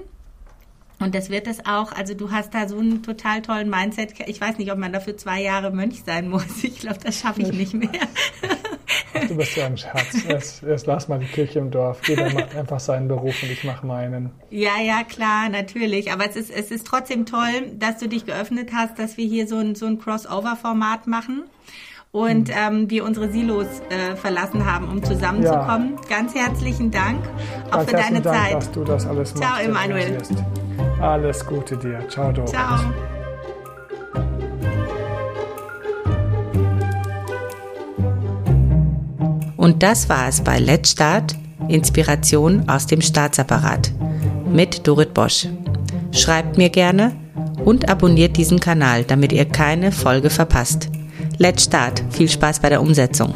[0.99, 4.13] Und das wird es auch, also du hast da so einen total tollen Mindset.
[4.27, 6.63] Ich weiß nicht, ob man dafür zwei Jahre Mönch sein muss.
[6.63, 7.89] Ich glaube, das schaffe ich nicht mehr.
[9.13, 10.25] Ach, du bist ja ein Schatz.
[10.27, 12.07] Erst, erst lass mal die Kirche im Dorf.
[12.07, 14.31] Jeder macht einfach seinen Beruf und ich mache meinen.
[14.49, 16.11] Ja, ja, klar, natürlich.
[16.11, 19.47] Aber es ist, es ist trotzdem toll, dass du dich geöffnet hast, dass wir hier
[19.47, 21.43] so ein, so ein Crossover-Format machen
[22.11, 22.55] und hm.
[22.57, 25.95] ähm, wir unsere Silos äh, verlassen haben, um zusammenzukommen.
[25.95, 26.17] Ja.
[26.17, 27.23] Ganz herzlichen Dank
[27.67, 28.55] auch Ganz für deine Dank, Zeit.
[28.55, 29.63] dass du das alles Ciao, machst.
[29.63, 30.17] Ciao, Emanuel.
[31.01, 32.07] Alles Gute dir.
[32.09, 32.51] Ciao, Doris.
[32.51, 32.79] Ciao.
[39.55, 41.35] Und das war es bei Let's Start,
[41.67, 43.91] Inspiration aus dem Staatsapparat
[44.49, 45.47] mit Dorit Bosch.
[46.11, 47.11] Schreibt mir gerne
[47.65, 50.89] und abonniert diesen Kanal, damit ihr keine Folge verpasst.
[51.41, 52.03] Let's Start.
[52.09, 53.33] Viel Spaß bei der Umsetzung.